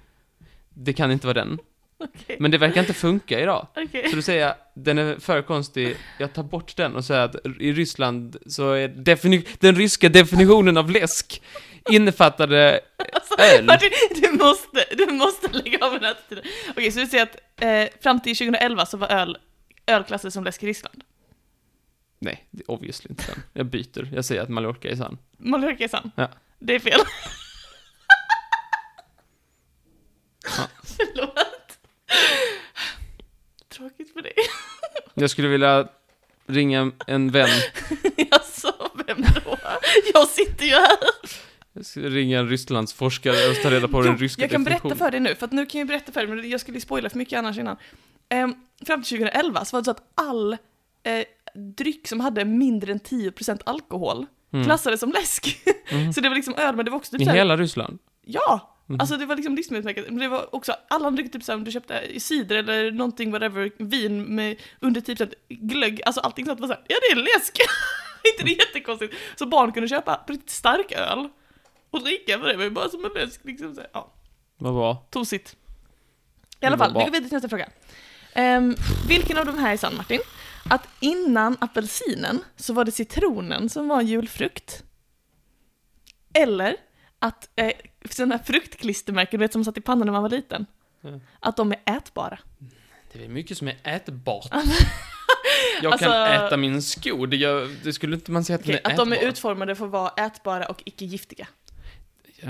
Det 0.75 0.93
kan 0.93 1.13
inte 1.13 1.27
vara 1.27 1.45
den. 1.45 1.59
Okej. 1.99 2.37
Men 2.41 2.51
det 2.51 2.59
verkar 2.59 2.81
inte 2.81 2.93
funka 2.93 3.41
idag. 3.41 3.67
Okej. 3.77 4.11
Så 4.11 4.17
då 4.17 4.23
säger 4.23 4.47
jag, 4.47 4.55
den 4.75 4.99
är 4.99 5.17
för 5.19 5.43
konstig, 5.43 5.97
jag 6.19 6.33
tar 6.33 6.43
bort 6.43 6.77
den 6.77 6.97
och 6.97 7.05
säger 7.05 7.21
att 7.21 7.37
i 7.61 7.73
Ryssland 7.73 8.37
så 8.47 8.73
är 8.73 8.89
defini- 8.89 9.47
den 9.61 9.75
ryska 9.75 10.09
definitionen 10.09 10.77
av 10.77 10.91
läsk 10.91 11.43
innefattade 11.91 12.81
Alltså, 13.13 13.35
öl. 13.39 13.65
Martin, 13.65 13.91
du 14.11 14.31
måste, 14.33 14.85
du 14.91 15.07
måste 15.07 15.49
lägga 15.49 15.87
av 15.87 15.93
den 15.93 16.05
här 16.05 16.11
attityden. 16.11 16.45
Okej, 16.71 16.93
så 16.93 17.01
du 17.01 17.07
säger 17.07 17.23
att 17.23 17.37
eh, 17.63 18.01
fram 18.03 18.21
till 18.21 18.37
2011 18.37 18.87
så 18.87 18.97
var 18.97 19.09
öl 19.09 19.39
ölklassad 19.87 20.33
som 20.33 20.45
läsk 20.45 20.63
i 20.63 20.67
Ryssland. 20.67 21.05
Nej, 22.19 22.47
det 22.51 22.63
är 22.63 22.71
obviously 22.71 23.11
inte 23.11 23.25
sann. 23.25 23.43
Jag 23.53 23.67
byter, 23.67 24.09
jag 24.15 24.25
säger 24.25 24.43
att 24.43 24.49
Mallorca 24.49 24.89
är 24.89 24.97
sann. 24.97 25.19
Mallorca 25.39 25.85
är 25.85 25.89
sann. 25.89 26.11
Ja. 26.17 26.29
Det 26.59 26.75
är 26.75 26.79
fel. 26.81 27.01
Ja. 30.45 30.69
Förlåt. 30.97 31.79
Tråkigt 33.69 34.13
för 34.13 34.23
dig. 34.23 34.33
Jag 35.15 35.31
skulle 35.31 35.49
vilja 35.49 35.89
ringa 36.47 36.93
en 37.07 37.31
vän, 37.31 37.49
Jaså, 38.31 38.91
vem 39.07 39.23
då? 39.45 39.59
Jag 40.15 40.29
sitter 40.29 40.65
ju 40.65 40.73
här. 40.73 40.97
Jag 41.73 41.87
ska 41.87 42.01
ringa 42.01 42.39
en 42.39 42.49
Rysslands 42.49 42.93
forskare 42.93 43.51
och 43.51 43.63
ta 43.63 43.71
reda 43.71 43.89
på 43.89 44.03
den 44.03 44.19
ryska 44.19 44.43
jag 44.43 44.51
kan 44.51 44.65
berätta 44.65 44.97
för 44.97 45.11
dig 45.11 45.21
nu, 45.21 45.35
för 45.35 45.47
att 45.47 45.53
nu 45.53 45.67
kan 45.67 45.79
jag 45.79 45.89
berätta 45.89 46.13
för 46.13 46.27
dig, 46.27 46.37
men 46.37 46.51
jag 46.51 46.61
skulle 46.61 46.81
spoila 46.81 47.11
för 47.11 47.19
mycket 47.19 47.39
annars 47.39 47.59
innan. 47.59 47.77
Ehm, 48.29 48.55
fram 48.87 49.03
till 49.03 49.19
2011 49.19 49.65
så 49.65 49.77
var 49.77 49.81
det 49.81 49.85
så 49.85 49.91
att 49.91 50.13
all 50.15 50.53
eh, 50.53 51.25
dryck 51.77 52.09
som 52.09 52.21
hade 52.21 52.45
mindre 52.45 52.93
än 52.93 53.01
10% 53.01 53.61
alkohol 53.67 54.27
Mm. 54.53 54.65
klassades 54.65 55.01
som 55.01 55.13
läsk. 55.13 55.59
Mhm. 55.93 56.13
så 56.13 56.21
det 56.21 56.29
var 56.29 56.37
liksom 56.37 56.55
öl, 56.55 56.77
men 56.77 56.85
det 56.85 56.91
var 56.91 56.99
också 56.99 57.19
typ 57.19 57.29
I 57.29 57.31
hela 57.31 57.57
Ryssland? 57.57 57.99
Ja! 58.25 58.79
Mhm. 58.87 59.01
Alltså 59.01 59.17
det 59.17 59.27
var 59.27 59.37
liksom 59.37 59.57
livsmedelsmärket, 59.57 60.05
men 60.09 60.19
det 60.19 60.29
var 60.29 60.55
också 60.55 60.75
alla 60.89 61.07
andra 61.07 61.23
typ 61.23 61.43
såhär 61.43 61.57
om 61.57 61.65
du 61.65 61.71
köpte 61.71 62.21
cider 62.21 62.57
eller 62.57 62.91
någonting, 62.91 63.31
whatever, 63.33 63.71
vin 63.79 64.23
med 64.35 64.57
under 64.81 65.01
10% 65.01 65.33
glögg, 65.49 66.03
alltså 66.07 66.21
allting 66.21 66.47
sånt 66.47 66.61
var 66.61 66.69
såhär, 66.69 66.83
ja 66.89 66.97
det 67.01 67.21
är 67.21 67.25
läsk! 67.35 67.59
inte 68.33 68.45
det 68.45 68.51
jättekonstigt? 68.51 69.15
Så 69.37 69.47
barn 69.47 69.73
kunde 69.73 69.89
köpa 69.89 70.27
stark 70.47 70.93
öl 70.93 71.29
och 71.93 72.03
dricka, 72.03 72.39
för 72.39 72.49
det 72.49 72.57
var 72.57 72.65
ju 72.65 72.71
bara 72.71 72.89
som 72.89 73.05
en 73.05 73.11
läsk 73.15 73.41
liksom. 73.45 73.75
Så, 73.75 73.81
här, 73.81 73.91
ja. 73.93 74.13
Vad 74.59 74.75
bra. 74.75 75.07
Tosigt. 75.11 75.57
I 76.61 76.67
alla 76.67 76.79
fall, 76.79 76.93
vi 76.93 76.99
går 76.99 77.05
vidare 77.11 77.23
till 77.25 77.33
nästa 77.33 77.49
fråga. 77.49 77.69
Ehm, 78.33 78.75
vilken 79.09 79.39
av 79.39 79.47
de 79.47 79.59
här 79.59 79.73
är 79.73 79.77
sann, 79.77 79.97
Martin? 79.97 80.21
Att 80.71 80.89
innan 81.01 81.57
apelsinen 81.61 82.45
så 82.57 82.73
var 82.73 82.85
det 82.85 82.93
citronen 82.93 83.69
som 83.69 83.89
var 83.89 84.01
en 84.01 84.07
julfrukt. 84.07 84.83
Eller 86.35 86.77
att 87.19 87.49
eh, 87.57 87.73
sådana 88.11 88.37
här 88.37 88.43
fruktklistermärken, 88.45 89.41
du 89.41 89.45
vet 89.45 89.53
som 89.53 89.65
satt 89.65 89.79
i 89.79 89.81
pannan 89.81 90.07
när 90.07 90.13
man 90.13 90.23
var 90.23 90.31
liten, 90.31 90.67
Ja. 91.01 91.21
att 91.41 91.57
de 91.57 91.73
är 91.73 91.97
ätbara. 91.97 92.39
Det 93.13 93.25
är 93.25 93.29
mycket 93.29 93.59
som 93.59 93.69
är 93.69 93.77
ätbart. 93.85 94.49
Jag 95.83 95.93
Alltså- 95.93 96.07
kan 96.09 96.23
äta 96.47 96.57
min 96.57 96.83
sko, 96.83 97.27
det, 97.27 97.37
gör, 97.37 97.69
det 97.85 97.93
skulle 97.93 98.15
inte 98.17 98.31
man 98.31 98.45
säga 98.45 98.55
att 98.57 98.63
Okej, 98.63 98.81
den 98.83 98.91
är 98.91 98.91
att 98.91 98.97
de 98.97 99.13
är 99.13 99.17
ätbar. 99.17 99.29
utformade 99.29 99.75
för 99.75 99.85
att 99.85 99.91
vara 99.91 100.27
ätbara 100.27 100.67
och 100.67 100.83
icke 100.85 101.05
giftiga. 101.05 101.49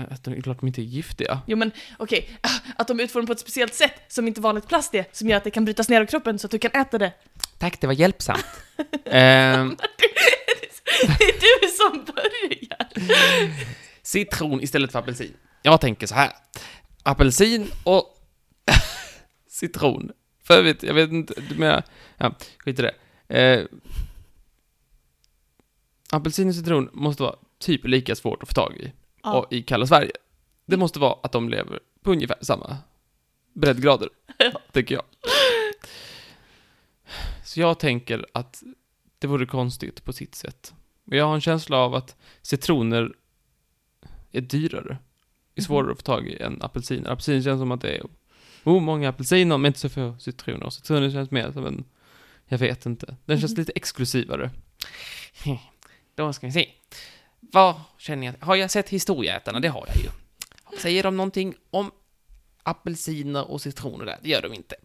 Att 0.09 0.23
de, 0.23 0.41
klart 0.41 0.59
de 0.59 0.67
inte 0.67 0.81
är 0.81 0.83
giftiga. 0.83 1.41
Jo 1.47 1.57
men 1.57 1.71
okej, 1.97 2.29
att 2.75 2.87
de 2.87 2.99
är 2.99 3.03
utformade 3.03 3.27
på 3.27 3.33
ett 3.33 3.39
speciellt 3.39 3.73
sätt 3.73 3.93
som 4.07 4.27
inte 4.27 4.41
vanligt 4.41 4.67
plast 4.67 4.95
är, 4.95 5.05
som 5.11 5.29
gör 5.29 5.37
att 5.37 5.43
det 5.43 5.51
kan 5.51 5.65
brytas 5.65 5.89
ner 5.89 6.01
av 6.01 6.05
kroppen 6.05 6.39
så 6.39 6.47
att 6.47 6.51
du 6.51 6.59
kan 6.59 6.71
äta 6.71 6.97
det. 6.97 7.13
Tack, 7.57 7.81
det 7.81 7.87
var 7.87 7.93
hjälpsamt. 7.93 8.45
Ehm, 9.05 9.77
Det 11.19 11.23
är 11.23 11.61
du 11.61 11.67
som 11.67 12.05
börjar! 12.15 12.87
citron 14.01 14.61
istället 14.61 14.91
för 14.91 14.99
apelsin. 14.99 15.33
Jag 15.61 15.81
tänker 15.81 16.07
så 16.07 16.15
här. 16.15 16.31
Apelsin 17.03 17.71
och 17.83 18.17
citron. 19.49 20.11
För 20.47 20.53
jag 20.53 20.63
vet, 20.63 20.83
jag 20.83 20.93
vet 20.93 21.11
inte, 21.11 21.33
du 21.49 21.55
menar, 21.55 21.83
ja, 22.17 22.35
skit 22.57 22.79
i 22.79 22.81
det. 22.81 22.93
Eh, 23.37 23.65
apelsin 26.11 26.49
och 26.49 26.55
citron 26.55 26.89
måste 26.93 27.23
vara 27.23 27.35
typ 27.59 27.87
lika 27.87 28.15
svårt 28.15 28.43
att 28.43 28.49
få 28.49 28.53
tag 28.53 28.77
i. 28.77 28.93
Ja. 29.23 29.33
Och 29.39 29.53
i 29.53 29.63
kalla 29.63 29.87
Sverige. 29.87 30.11
Det 30.65 30.77
måste 30.77 30.99
vara 30.99 31.15
att 31.23 31.31
de 31.31 31.49
lever 31.49 31.79
på 32.01 32.11
ungefär 32.11 32.37
samma 32.41 32.77
breddgrader, 33.53 34.09
tycker 34.71 34.95
jag. 34.95 35.03
Så 37.43 37.59
jag 37.59 37.79
tänker 37.79 38.25
att 38.33 38.63
det 39.19 39.27
vore 39.27 39.45
konstigt 39.45 40.03
på 40.05 40.13
sitt 40.13 40.35
sätt. 40.35 40.73
Och 41.07 41.15
jag 41.15 41.25
har 41.25 41.35
en 41.35 41.41
känsla 41.41 41.77
av 41.77 41.95
att 41.95 42.15
citroner 42.41 43.13
är 44.31 44.41
dyrare. 44.41 44.97
Det 45.53 45.61
är 45.61 45.63
svårare 45.65 45.91
att 45.91 45.97
få 45.97 46.03
tag 46.03 46.27
i 46.27 46.37
än 46.37 46.61
apelsiner. 46.61 47.09
Apelsiner 47.09 47.41
känns 47.41 47.59
som 47.61 47.71
att 47.71 47.81
det 47.81 47.95
är 47.97 48.03
oh, 48.63 48.81
många 48.81 49.09
apelsiner, 49.09 49.57
men 49.57 49.69
inte 49.69 49.79
så 49.79 49.89
få 49.89 50.15
citroner. 50.19 50.69
Citroner 50.69 51.09
känns 51.11 51.31
mer 51.31 51.51
som 51.51 51.65
en, 51.65 51.85
jag 52.45 52.57
vet 52.57 52.85
inte. 52.85 53.15
Den 53.25 53.39
känns 53.39 53.51
Mhm. 53.51 53.59
lite 53.59 53.71
exklusivare. 53.75 54.51
Då 56.15 56.33
ska 56.33 56.47
vi 56.47 56.53
se. 56.53 56.69
Vad 57.51 57.75
känner 57.97 58.25
jag? 58.27 58.45
Har 58.45 58.55
jag 58.55 58.71
sett 58.71 58.89
Historieätarna? 58.89 59.59
Det 59.59 59.67
har 59.67 59.87
jag 59.87 60.03
ju. 60.03 60.09
Säger 60.79 61.03
de 61.03 61.17
någonting 61.17 61.55
om 61.69 61.91
apelsiner 62.63 63.51
och 63.51 63.61
citroner 63.61 64.05
där? 64.05 64.17
Det 64.21 64.29
gör 64.29 64.41
de 64.41 64.53
inte. 64.53 64.75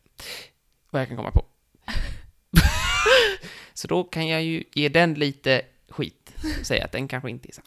Vad 0.90 1.03
jag 1.03 1.09
kan 1.09 1.16
komma 1.16 1.31
på. 1.31 1.44
Så 3.75 3.88
då 3.88 4.05
kan 4.05 4.27
jag 4.29 4.42
ju 4.42 4.64
ge 4.73 4.88
den 4.88 5.14
lite 5.14 5.62
skit. 5.88 6.35
Säga 6.62 6.85
att 6.85 6.92
den 6.92 7.09
kanske 7.09 7.31
inte 7.31 7.49
är 7.49 7.53
sann. 7.53 7.64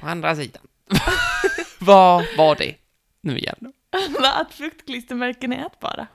På 0.00 0.06
andra 0.06 0.36
sidan. 0.36 0.62
Vad 1.80 2.24
var 2.36 2.56
det 2.56 2.74
nu 3.20 3.38
igen? 3.38 3.72
Att 4.22 4.52
fruktklistermärken 4.54 5.52
är 5.52 5.66
ätbara. 5.66 6.06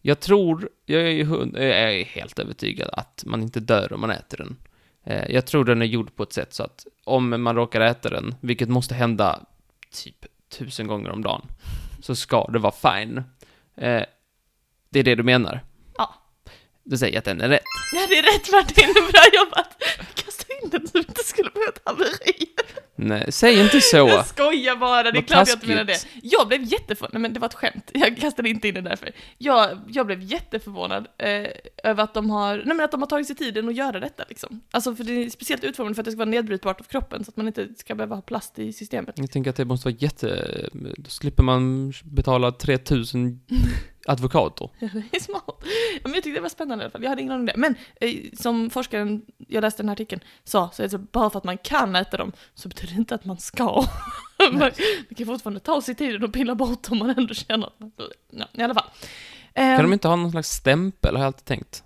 Jag 0.00 0.20
tror, 0.20 0.68
jag 0.86 1.02
är, 1.02 1.10
ju 1.10 1.24
hund, 1.24 1.56
jag 1.56 1.64
är 1.64 2.04
helt 2.04 2.38
övertygad 2.38 2.90
att 2.92 3.22
man 3.26 3.42
inte 3.42 3.60
dör 3.60 3.92
om 3.92 4.00
man 4.00 4.10
äter 4.10 4.36
den. 4.36 4.56
Eh, 5.04 5.30
Jag 5.30 5.46
tror 5.46 5.64
den 5.64 5.82
är 5.82 5.86
gjord 5.86 6.16
på 6.16 6.22
ett 6.22 6.32
sätt 6.32 6.54
så 6.54 6.62
att 6.62 6.86
om 7.04 7.42
man 7.42 7.56
råkar 7.56 7.80
äta 7.80 8.08
den, 8.10 8.34
vilket 8.40 8.68
måste 8.68 8.94
hända 8.94 9.40
typ 10.04 10.26
tusen 10.58 10.86
gånger 10.86 11.10
om 11.10 11.22
dagen, 11.22 11.46
så 12.02 12.16
ska 12.16 12.46
det 12.46 12.58
vara 12.58 12.72
fine. 12.98 13.16
Eh, 13.76 14.02
Det 14.90 14.98
är 14.98 15.02
det 15.04 15.14
du 15.14 15.22
menar? 15.22 15.64
Ja. 15.98 16.14
Du 16.84 16.98
säger 16.98 17.18
att 17.18 17.24
den 17.24 17.40
är 17.40 17.48
rätt. 17.48 17.62
Ja, 17.94 18.06
det 18.08 18.18
är 18.18 18.22
rätt 18.22 18.52
Martin, 18.52 18.92
bra 18.94 19.22
jobbat! 19.44 19.82
Kasta 20.14 20.44
in 20.62 20.70
den 20.70 20.86
så 20.86 20.92
vi 20.98 21.04
inte 21.08 21.24
skulle 21.24 21.50
bli 21.50 21.62
ett 21.68 21.80
haveri. 21.84 22.53
Nej, 23.04 23.32
säg 23.32 23.60
inte 23.60 23.80
så. 23.80 23.96
Jag 24.08 24.26
skojar 24.26 24.76
bara, 24.76 25.02
det 25.02 25.08
är 25.08 25.12
Vad 25.14 25.26
klart 25.26 25.48
jag 25.48 25.56
inte 25.56 25.66
menar 25.66 25.84
det. 25.84 26.06
Jag 26.22 26.48
blev 26.48 26.62
jätteförvånad, 26.62 27.12
nej 27.12 27.22
men 27.22 27.32
det 27.32 27.40
var 27.40 27.48
ett 27.48 27.54
skämt, 27.54 27.90
jag 27.94 28.16
kastade 28.16 28.48
inte 28.48 28.68
in 28.68 28.74
den 28.74 28.84
därför. 28.84 29.10
Jag, 29.38 29.80
jag 29.88 30.06
blev 30.06 30.22
jätteförvånad 30.22 31.08
eh, 31.18 31.46
över 31.84 32.02
att 32.02 32.14
de 32.14 32.30
har, 32.30 32.56
nej 32.56 32.76
men 32.76 32.80
att 32.80 32.90
de 32.90 33.02
har 33.02 33.08
tagit 33.08 33.26
sig 33.26 33.36
tiden 33.36 33.68
att 33.68 33.74
göra 33.74 34.00
detta 34.00 34.24
liksom. 34.28 34.60
Alltså 34.70 34.94
för 34.94 35.04
det 35.04 35.12
är 35.12 35.30
speciellt 35.30 35.64
utformat 35.64 35.96
för 35.96 36.02
att 36.02 36.04
det 36.04 36.10
ska 36.10 36.18
vara 36.18 36.30
nedbrytbart 36.30 36.80
av 36.80 36.84
kroppen 36.84 37.24
så 37.24 37.28
att 37.28 37.36
man 37.36 37.46
inte 37.46 37.68
ska 37.76 37.94
behöva 37.94 38.14
ha 38.14 38.22
plast 38.22 38.58
i 38.58 38.72
systemet. 38.72 39.14
Jag 39.18 39.30
tänker 39.30 39.50
att 39.50 39.56
det 39.56 39.64
måste 39.64 39.88
vara 39.88 39.96
jätte... 39.98 40.68
Då 40.72 41.10
slipper 41.10 41.42
man 41.42 41.92
betala 42.04 42.52
3000 42.52 43.40
advokater. 44.06 44.70
Det 45.10 45.16
är 45.16 45.20
smart. 45.20 45.64
Men 46.02 46.14
jag 46.14 46.22
tyckte 46.22 46.38
det 46.38 46.42
var 46.42 46.48
spännande 46.48 46.82
i 46.82 46.84
alla 46.84 46.90
fall, 46.90 47.02
jag 47.02 47.10
hade 47.10 47.22
ingen 47.22 47.32
aning 47.32 47.40
om 47.40 47.46
det. 47.46 47.56
Men 47.56 47.74
eh, 48.00 48.30
som 48.38 48.70
forskaren, 48.70 49.22
jag 49.38 49.62
läste 49.62 49.82
den 49.82 49.88
här 49.88 49.94
artikeln, 49.94 50.22
sa, 50.44 50.70
så 50.72 50.82
är 50.82 50.84
det 50.84 50.90
så 50.90 50.98
bara 50.98 51.30
för 51.30 51.38
att 51.38 51.44
man 51.44 51.58
kan 51.58 51.96
äta 51.96 52.16
dem 52.16 52.32
så 52.54 52.68
betyder 52.68 52.94
det 52.94 52.98
inte 52.98 53.14
att 53.14 53.24
man 53.24 53.38
ska. 53.38 53.64
man, 54.38 54.58
man 54.58 54.70
kan 55.16 55.26
fortfarande 55.26 55.60
ta 55.60 55.82
sig 55.82 55.94
tiden 55.94 56.24
och 56.24 56.32
pilla 56.32 56.54
bort 56.54 56.90
om 56.90 56.98
man 56.98 57.10
ändå 57.10 57.34
känner 57.34 57.66
att 57.66 57.80
man... 57.80 57.92
Ja, 58.30 58.46
i 58.52 58.62
alla 58.62 58.74
fall. 58.74 58.90
Kan 59.54 59.64
Ehm, 59.64 59.82
de 59.82 59.92
inte 59.92 60.08
ha 60.08 60.16
någon 60.16 60.30
slags 60.30 60.50
stämpel, 60.50 61.14
har 61.14 61.22
jag 61.22 61.26
alltid 61.26 61.44
tänkt. 61.44 61.84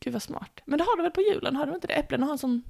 Gud 0.00 0.12
vad 0.12 0.22
smart. 0.22 0.60
Men 0.64 0.78
det 0.78 0.84
har 0.84 0.96
de 0.96 1.02
väl 1.02 1.12
på 1.12 1.20
julen, 1.20 1.56
har 1.56 1.66
de 1.66 1.74
inte 1.74 1.86
det? 1.86 1.94
Äpplena 1.94 2.26
har 2.26 2.32
en 2.32 2.38
sån... 2.38 2.62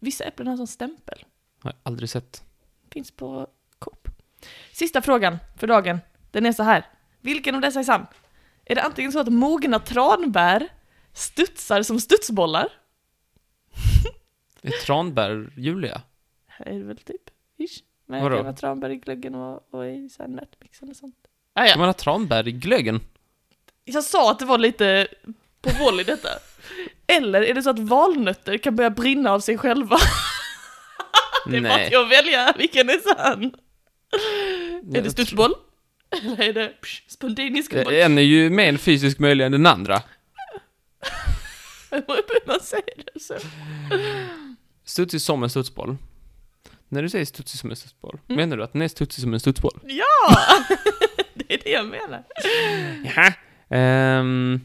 Vissa 0.00 0.24
äpplen 0.24 0.46
har 0.46 0.52
en 0.52 0.58
sån 0.58 0.66
stämpel. 0.66 1.24
Har 1.62 1.70
jag 1.70 1.78
aldrig 1.82 2.10
sett. 2.10 2.44
Finns 2.90 3.10
på 3.10 3.46
Coop. 3.78 4.08
Sista 4.72 5.02
frågan 5.02 5.38
för 5.56 5.66
dagen. 5.66 6.00
Den 6.36 6.46
är 6.46 6.52
så 6.52 6.62
här. 6.62 6.84
Vilken 7.20 7.54
av 7.54 7.60
dessa 7.60 7.80
är 7.80 7.84
sann? 7.84 8.06
Är 8.64 8.74
det 8.74 8.82
antingen 8.82 9.12
så 9.12 9.18
att 9.18 9.28
mogna 9.28 9.78
tranbär 9.78 10.68
studsar 11.12 11.82
som 11.82 12.00
studsbollar? 12.00 12.68
Är 14.62 14.70
tranbär 14.70 15.52
Julia? 15.56 16.02
Här 16.46 16.66
är 16.66 16.78
det 16.78 16.84
väl 16.84 16.96
typ, 16.98 17.30
ish. 17.58 17.82
Men 18.06 18.22
Vadå? 18.22 18.34
det 18.34 18.38
kan 18.38 18.44
vara 18.44 18.56
tranbär 18.56 18.90
i 18.90 18.96
glöggen 18.96 19.34
och, 19.34 19.74
och 19.74 19.86
i 19.86 20.08
så 20.08 20.22
här 20.22 20.28
nötmix 20.28 20.82
eller 20.82 20.94
sånt. 20.94 21.16
Ah, 21.52 21.62
ja. 21.62 21.68
Jag 21.68 21.78
menar 21.78 21.92
tranbär 21.92 22.48
i 22.48 22.52
glöggen? 22.52 23.00
Jag 23.84 24.04
sa 24.04 24.30
att 24.30 24.38
det 24.38 24.44
var 24.44 24.58
lite 24.58 25.08
på 25.60 25.70
volley 25.84 26.04
detta. 26.04 26.28
Eller 27.06 27.42
är 27.42 27.54
det 27.54 27.62
så 27.62 27.70
att 27.70 27.78
valnötter 27.78 28.58
kan 28.58 28.76
börja 28.76 28.90
brinna 28.90 29.32
av 29.32 29.40
sig 29.40 29.58
själva? 29.58 29.96
Det 31.46 31.56
är 31.56 31.60
bara 31.60 31.76
Nej. 31.76 31.88
till 31.88 31.98
att 31.98 32.10
välja 32.10 32.54
vilken 32.58 32.88
är 32.88 32.98
sann. 32.98 33.54
Jag 34.82 34.96
är 34.96 35.02
det 35.02 35.10
studsboll? 35.10 35.54
Eller 36.10 36.42
är 36.42 36.52
det 36.52 36.68
psh, 36.82 37.02
spontaneous 37.08 37.68
tror- 37.68 37.84
boll? 37.84 37.94
En 37.94 38.18
är 38.18 38.22
ju 38.22 38.50
mer 38.50 38.76
fysiskt 38.76 39.18
möjlig 39.18 39.44
än 39.44 39.52
den 39.52 39.66
andra. 39.66 40.02
Hur 41.90 42.46
man 42.46 42.60
säger 42.60 43.04
det 43.14 43.20
så. 43.20 43.34
Studsig 44.84 45.20
som 45.20 45.42
en 45.42 45.50
studsboll. 45.50 45.96
När 46.88 47.02
du 47.02 47.08
säger 47.08 47.24
studsig 47.24 47.60
som 47.60 47.70
en 47.70 47.76
studsboll, 47.76 48.18
Mm. 48.28 48.36
menar 48.36 48.56
du 48.56 48.62
att 48.64 48.72
den 48.72 48.82
är 48.82 48.88
studsig 48.88 49.22
som 49.22 49.34
en 49.34 49.40
studsboll? 49.40 49.80
Ja! 49.84 50.04
det 51.34 51.54
är 51.54 51.58
det 51.64 51.70
jag 51.70 51.86
menar. 51.86 52.24
Jaha. 53.04 53.34
Ehm. 53.70 54.60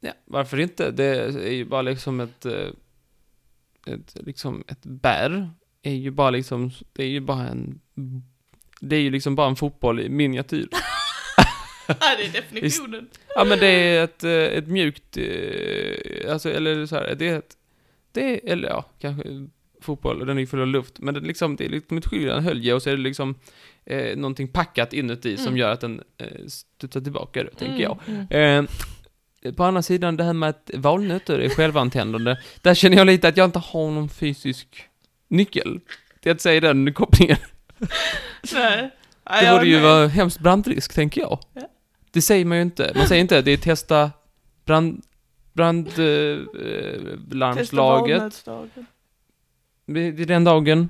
Ja, 0.00 0.12
varför 0.24 0.60
inte? 0.60 0.90
Det 0.90 1.04
är 1.24 1.52
ju 1.52 1.64
bara 1.64 1.82
liksom 1.82 2.20
ett, 2.20 2.46
eh, 2.46 2.68
ett, 3.86 4.16
liksom 4.20 4.64
ett 4.68 4.82
bär. 4.82 5.50
Är 5.82 5.94
ju 5.94 6.10
bara 6.10 6.30
liksom, 6.30 6.70
det 6.92 7.02
är 7.04 7.08
ju 7.08 7.20
bara 7.20 7.48
en, 7.48 7.80
det 8.80 8.96
är 8.96 9.00
ju 9.00 9.10
liksom 9.10 9.34
bara 9.34 9.48
en 9.48 9.56
fotboll 9.56 10.00
i 10.00 10.08
miniatyr. 10.08 10.68
Ja, 11.86 11.96
det 12.18 12.24
är 12.24 12.32
definitionen. 12.32 13.08
Ja 13.34 13.44
men 13.44 13.58
det 13.58 13.66
är 13.66 14.04
ett, 14.04 14.24
eh, 14.24 14.30
ett 14.58 14.68
mjukt, 14.68 15.16
eh, 15.16 16.32
alltså 16.32 16.50
eller 16.50 16.86
så 16.86 16.96
här, 16.96 17.14
det 17.18 17.28
är 17.28 17.38
ett, 17.38 17.56
det 18.12 18.20
är, 18.34 18.52
eller 18.52 18.68
ja, 18.68 18.84
kanske 18.98 19.48
fotboll 19.80 20.20
och 20.20 20.26
den 20.26 20.36
är 20.36 20.40
ju 20.40 20.46
full 20.46 20.60
av 20.60 20.66
luft, 20.66 20.98
men 20.98 21.14
det 21.14 21.20
är 21.20 21.24
liksom, 21.24 21.56
det 21.56 21.64
är 21.64 21.68
liksom 21.68 21.98
ett 21.98 22.06
skyddande 22.06 22.42
hölje 22.42 22.74
och 22.74 22.82
så 22.82 22.90
är 22.90 22.96
det 22.96 23.02
liksom 23.02 23.34
eh, 23.84 24.16
någonting 24.16 24.48
packat 24.48 24.92
inuti 24.92 25.36
som 25.36 25.46
Mm. 25.46 25.56
gör 25.56 25.70
att 25.72 25.80
den 25.80 26.02
eh, 26.18 26.46
studsar 26.46 27.00
tillbaka 27.00 27.44
då, 27.44 27.50
tänker 27.50 27.82
jag. 27.82 27.98
Mm, 28.06 28.26
mm. 28.30 28.66
Eh, 29.42 29.52
på 29.54 29.64
andra 29.64 29.82
sidan, 29.82 30.16
det 30.16 30.24
här 30.24 30.32
med 30.32 30.48
att 30.48 30.70
valnötter 30.74 31.38
är 31.38 31.48
självantändande, 31.48 32.36
där 32.62 32.74
känner 32.74 32.96
jag 32.96 33.06
lite 33.06 33.28
att 33.28 33.36
jag 33.36 33.44
inte 33.44 33.58
har 33.58 33.90
någon 33.90 34.08
fysisk 34.08 34.82
nyckel 35.30 35.80
till 36.20 36.32
att 36.32 36.40
säga 36.40 36.60
den 36.60 36.94
kopplingen. 36.94 37.38
Nej. 38.54 38.90
Det 39.24 39.50
borde 39.50 39.66
ju 39.66 39.80
vara 39.80 40.06
hemskt 40.06 40.40
brandrisk, 40.40 40.94
tänker 40.94 41.20
jag. 41.20 41.38
Ja. 41.54 41.62
Det 42.10 42.22
säger 42.22 42.44
man 42.44 42.58
ju 42.58 42.62
inte. 42.62 42.92
Man 42.96 43.06
säger 43.06 43.20
inte 43.20 43.38
att 43.38 43.44
det 43.44 43.50
är 43.50 43.56
testa 43.56 44.10
brand... 44.64 45.02
brand... 45.52 45.88
Eh. 45.88 45.94
Det 49.86 50.22
är 50.22 50.26
den 50.26 50.44
dagen. 50.44 50.88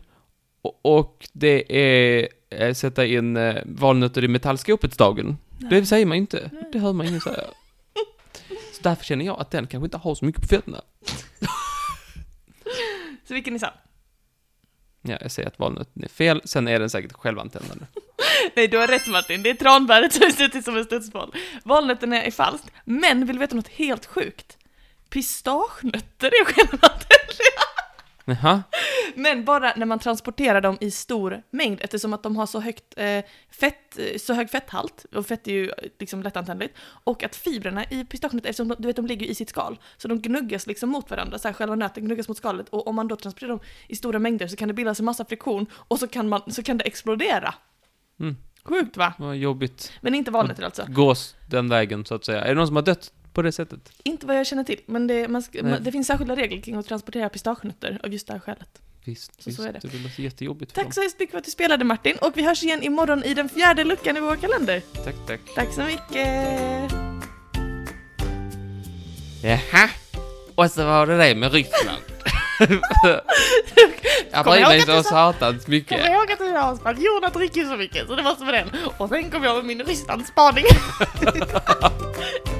Och, 0.63 0.81
och 0.83 1.29
det 1.33 1.77
är 1.77 2.29
eh, 2.51 2.75
sätta 2.75 3.07
in 3.07 3.37
eh, 3.37 3.57
valnötter 3.65 4.25
i 4.25 4.29
metallskåpets 4.29 4.97
dagen. 4.97 5.39
Det 5.71 5.87
säger 5.87 6.07
man 6.07 6.17
inte. 6.17 6.51
Nej. 6.53 6.65
Det 6.73 6.79
hör 6.79 6.93
man 6.93 7.07
ingen 7.07 7.21
säga. 7.21 7.37
Så 8.73 8.83
därför 8.83 9.05
känner 9.05 9.25
jag 9.25 9.41
att 9.41 9.51
den 9.51 9.67
kanske 9.67 9.85
inte 9.85 9.97
har 9.97 10.15
så 10.15 10.25
mycket 10.25 10.43
på 10.43 10.49
fötterna. 10.49 10.81
Så 13.29 13.35
vilken 13.35 13.55
är 13.55 13.59
sann? 13.59 13.73
Ja, 15.03 15.19
jag 15.21 15.31
säger 15.31 15.49
att 15.49 15.59
valnöten 15.59 16.05
är 16.05 16.09
fel, 16.09 16.43
sen 16.45 16.69
är 16.69 16.81
den 16.81 16.91
säkert 16.91 17.13
självantändande. 17.13 17.85
Nej, 18.55 18.69
du 18.69 18.79
har 18.79 18.87
rätt 18.87 19.07
Martin. 19.07 19.43
Det 19.43 19.51
är 19.51 19.55
tranbäret 19.55 20.13
som 20.13 20.31
ser 20.31 20.57
ut 20.57 20.65
som 20.65 20.77
en 20.77 20.85
studsboll. 20.85 21.35
Valnöten 21.65 22.13
är 22.13 22.31
falskt. 22.31 22.71
Men 22.85 23.27
vill 23.27 23.37
du 23.37 23.41
veta 23.41 23.57
något 23.57 23.69
helt 23.69 24.07
sjukt? 24.07 24.59
Pistagenötter 25.11 26.27
är 26.27 26.45
självantändliga. 26.45 27.61
Jaha. 28.31 28.63
Men 29.15 29.45
bara 29.45 29.73
när 29.77 29.87
man 29.87 29.99
transporterar 29.99 30.61
dem 30.61 30.79
i 30.81 30.91
stor 30.91 31.43
mängd 31.51 31.81
eftersom 31.81 32.15
att 32.15 32.23
de 32.23 32.37
har 32.37 32.47
så 32.47 32.61
högt 32.61 32.85
eh, 32.97 33.25
fett, 33.51 33.99
eh, 33.99 34.19
så 34.19 34.35
hög 34.35 34.51
fetthalt, 34.51 35.07
och 35.15 35.27
fett 35.27 35.49
är 35.49 35.53
ju 35.53 35.69
eh, 35.69 35.75
liksom 35.99 36.23
lättantändligt, 36.23 36.77
och 37.05 37.23
att 37.23 37.37
fibrerna 37.37 37.85
i 37.85 38.05
pistachenötter, 38.05 38.51
eftersom 38.51 38.69
de, 38.69 38.77
du 38.79 38.87
vet, 38.87 38.97
de 38.97 39.07
ligger 39.07 39.27
i 39.27 39.35
sitt 39.35 39.49
skal, 39.49 39.79
så 39.97 40.09
de 40.09 40.21
gnuggas 40.21 40.67
liksom 40.67 40.91
mot 40.91 41.11
varandra, 41.11 41.39
så 41.39 41.49
här, 41.49 41.53
själva 41.53 41.75
nöten 41.75 42.05
gnuggas 42.05 42.29
mot 42.29 42.37
skalet, 42.37 42.69
och 42.69 42.87
om 42.87 42.95
man 42.95 43.09
då 43.09 43.17
transporterar 43.17 43.51
dem 43.51 43.61
i 43.89 43.97
stora 43.97 44.19
mängder 44.19 44.47
så 44.47 44.57
kan 44.57 44.69
det 44.69 44.75
bildas 44.75 45.01
en 45.01 45.05
massa 45.05 45.25
friktion, 45.25 45.67
och 45.73 45.99
så 45.99 46.07
kan, 46.07 46.29
man, 46.29 46.53
så 46.53 46.63
kan 46.63 46.79
det 46.79 46.85
explodera. 46.85 47.55
Mm. 48.21 48.37
Sjukt 48.65 48.97
va? 48.97 49.13
Vad 49.19 49.37
jobbigt. 49.37 49.93
Men 50.01 50.15
inte 50.15 50.31
valnötter 50.31 50.63
alltså. 50.63 50.85
Gås 50.89 51.37
den 51.47 51.69
vägen, 51.69 52.05
så 52.05 52.15
att 52.15 52.25
säga. 52.25 52.45
Är 52.45 52.49
det 52.49 52.55
någon 52.55 52.67
som 52.67 52.77
har 52.77 52.83
dött 52.83 53.13
på 53.41 53.45
det 53.45 53.53
sättet? 53.53 53.93
Inte 54.03 54.27
vad 54.27 54.37
jag 54.39 54.47
känner 54.47 54.65
till, 54.65 54.81
men 54.87 55.07
det, 55.07 55.29
man 55.29 55.43
man, 55.63 55.77
det 55.83 55.93
finns 55.93 56.07
särskilda 56.07 56.37
regler 56.37 56.61
kring 56.63 56.75
att 56.77 56.87
transportera 56.87 57.29
pistachenötter 57.29 58.01
av 58.03 58.13
just 58.13 58.27
det 58.27 58.33
här 58.33 58.41
skälet. 58.41 58.69
Visst, 59.05 59.43
Så 59.43 59.51
visst. 59.51 59.63
så 59.63 59.69
är 59.69 59.73
det. 59.73 59.79
det 59.83 59.99
låter 59.99 60.23
jättejobbigt 60.23 60.75
Tack 60.75 60.95
så 60.95 61.01
hemskt 61.01 61.19
mycket 61.21 61.31
för 61.31 61.39
att 61.39 61.45
du 61.45 61.51
spelade 61.51 61.85
Martin, 61.85 62.17
och 62.21 62.33
vi 62.35 62.43
hörs 62.43 62.63
igen 62.63 62.83
imorgon 62.83 63.25
i 63.25 63.35
den 63.35 63.49
fjärde 63.49 63.85
luckan 63.85 64.17
i 64.17 64.21
vår 64.21 64.37
kalender. 64.37 64.83
Tack, 65.05 65.15
tack. 65.27 65.41
Tack 65.55 65.73
så 65.75 65.81
mycket! 65.81 66.93
Jaha. 69.43 69.89
Och 70.55 70.71
så 70.71 70.85
var 70.87 71.07
det 71.07 71.17
det 71.19 71.35
med 71.35 71.53
Ryssland. 71.53 72.03
jag 74.31 74.45
Kommer 74.45 74.57
bryr 74.57 74.67
mig 74.69 74.81
så 74.81 75.03
satans 75.03 75.67
mycket. 75.67 76.07
ihåg 76.07 76.33
att 76.33 76.39
du 76.39 76.45
har 76.45 76.77
spanjorerna 76.77 77.29
dricker 77.29 77.65
så 77.65 77.77
mycket, 77.77 78.07
så 78.07 78.17
det 78.17 78.23
måste 78.23 78.45
vara 78.45 78.57
den. 78.57 78.69
Och 78.99 79.09
sen 79.09 79.31
kom 79.31 79.45
jag 79.45 79.57
med 79.57 79.65
min 79.65 79.83
Rysslandsspaning. 79.87 80.65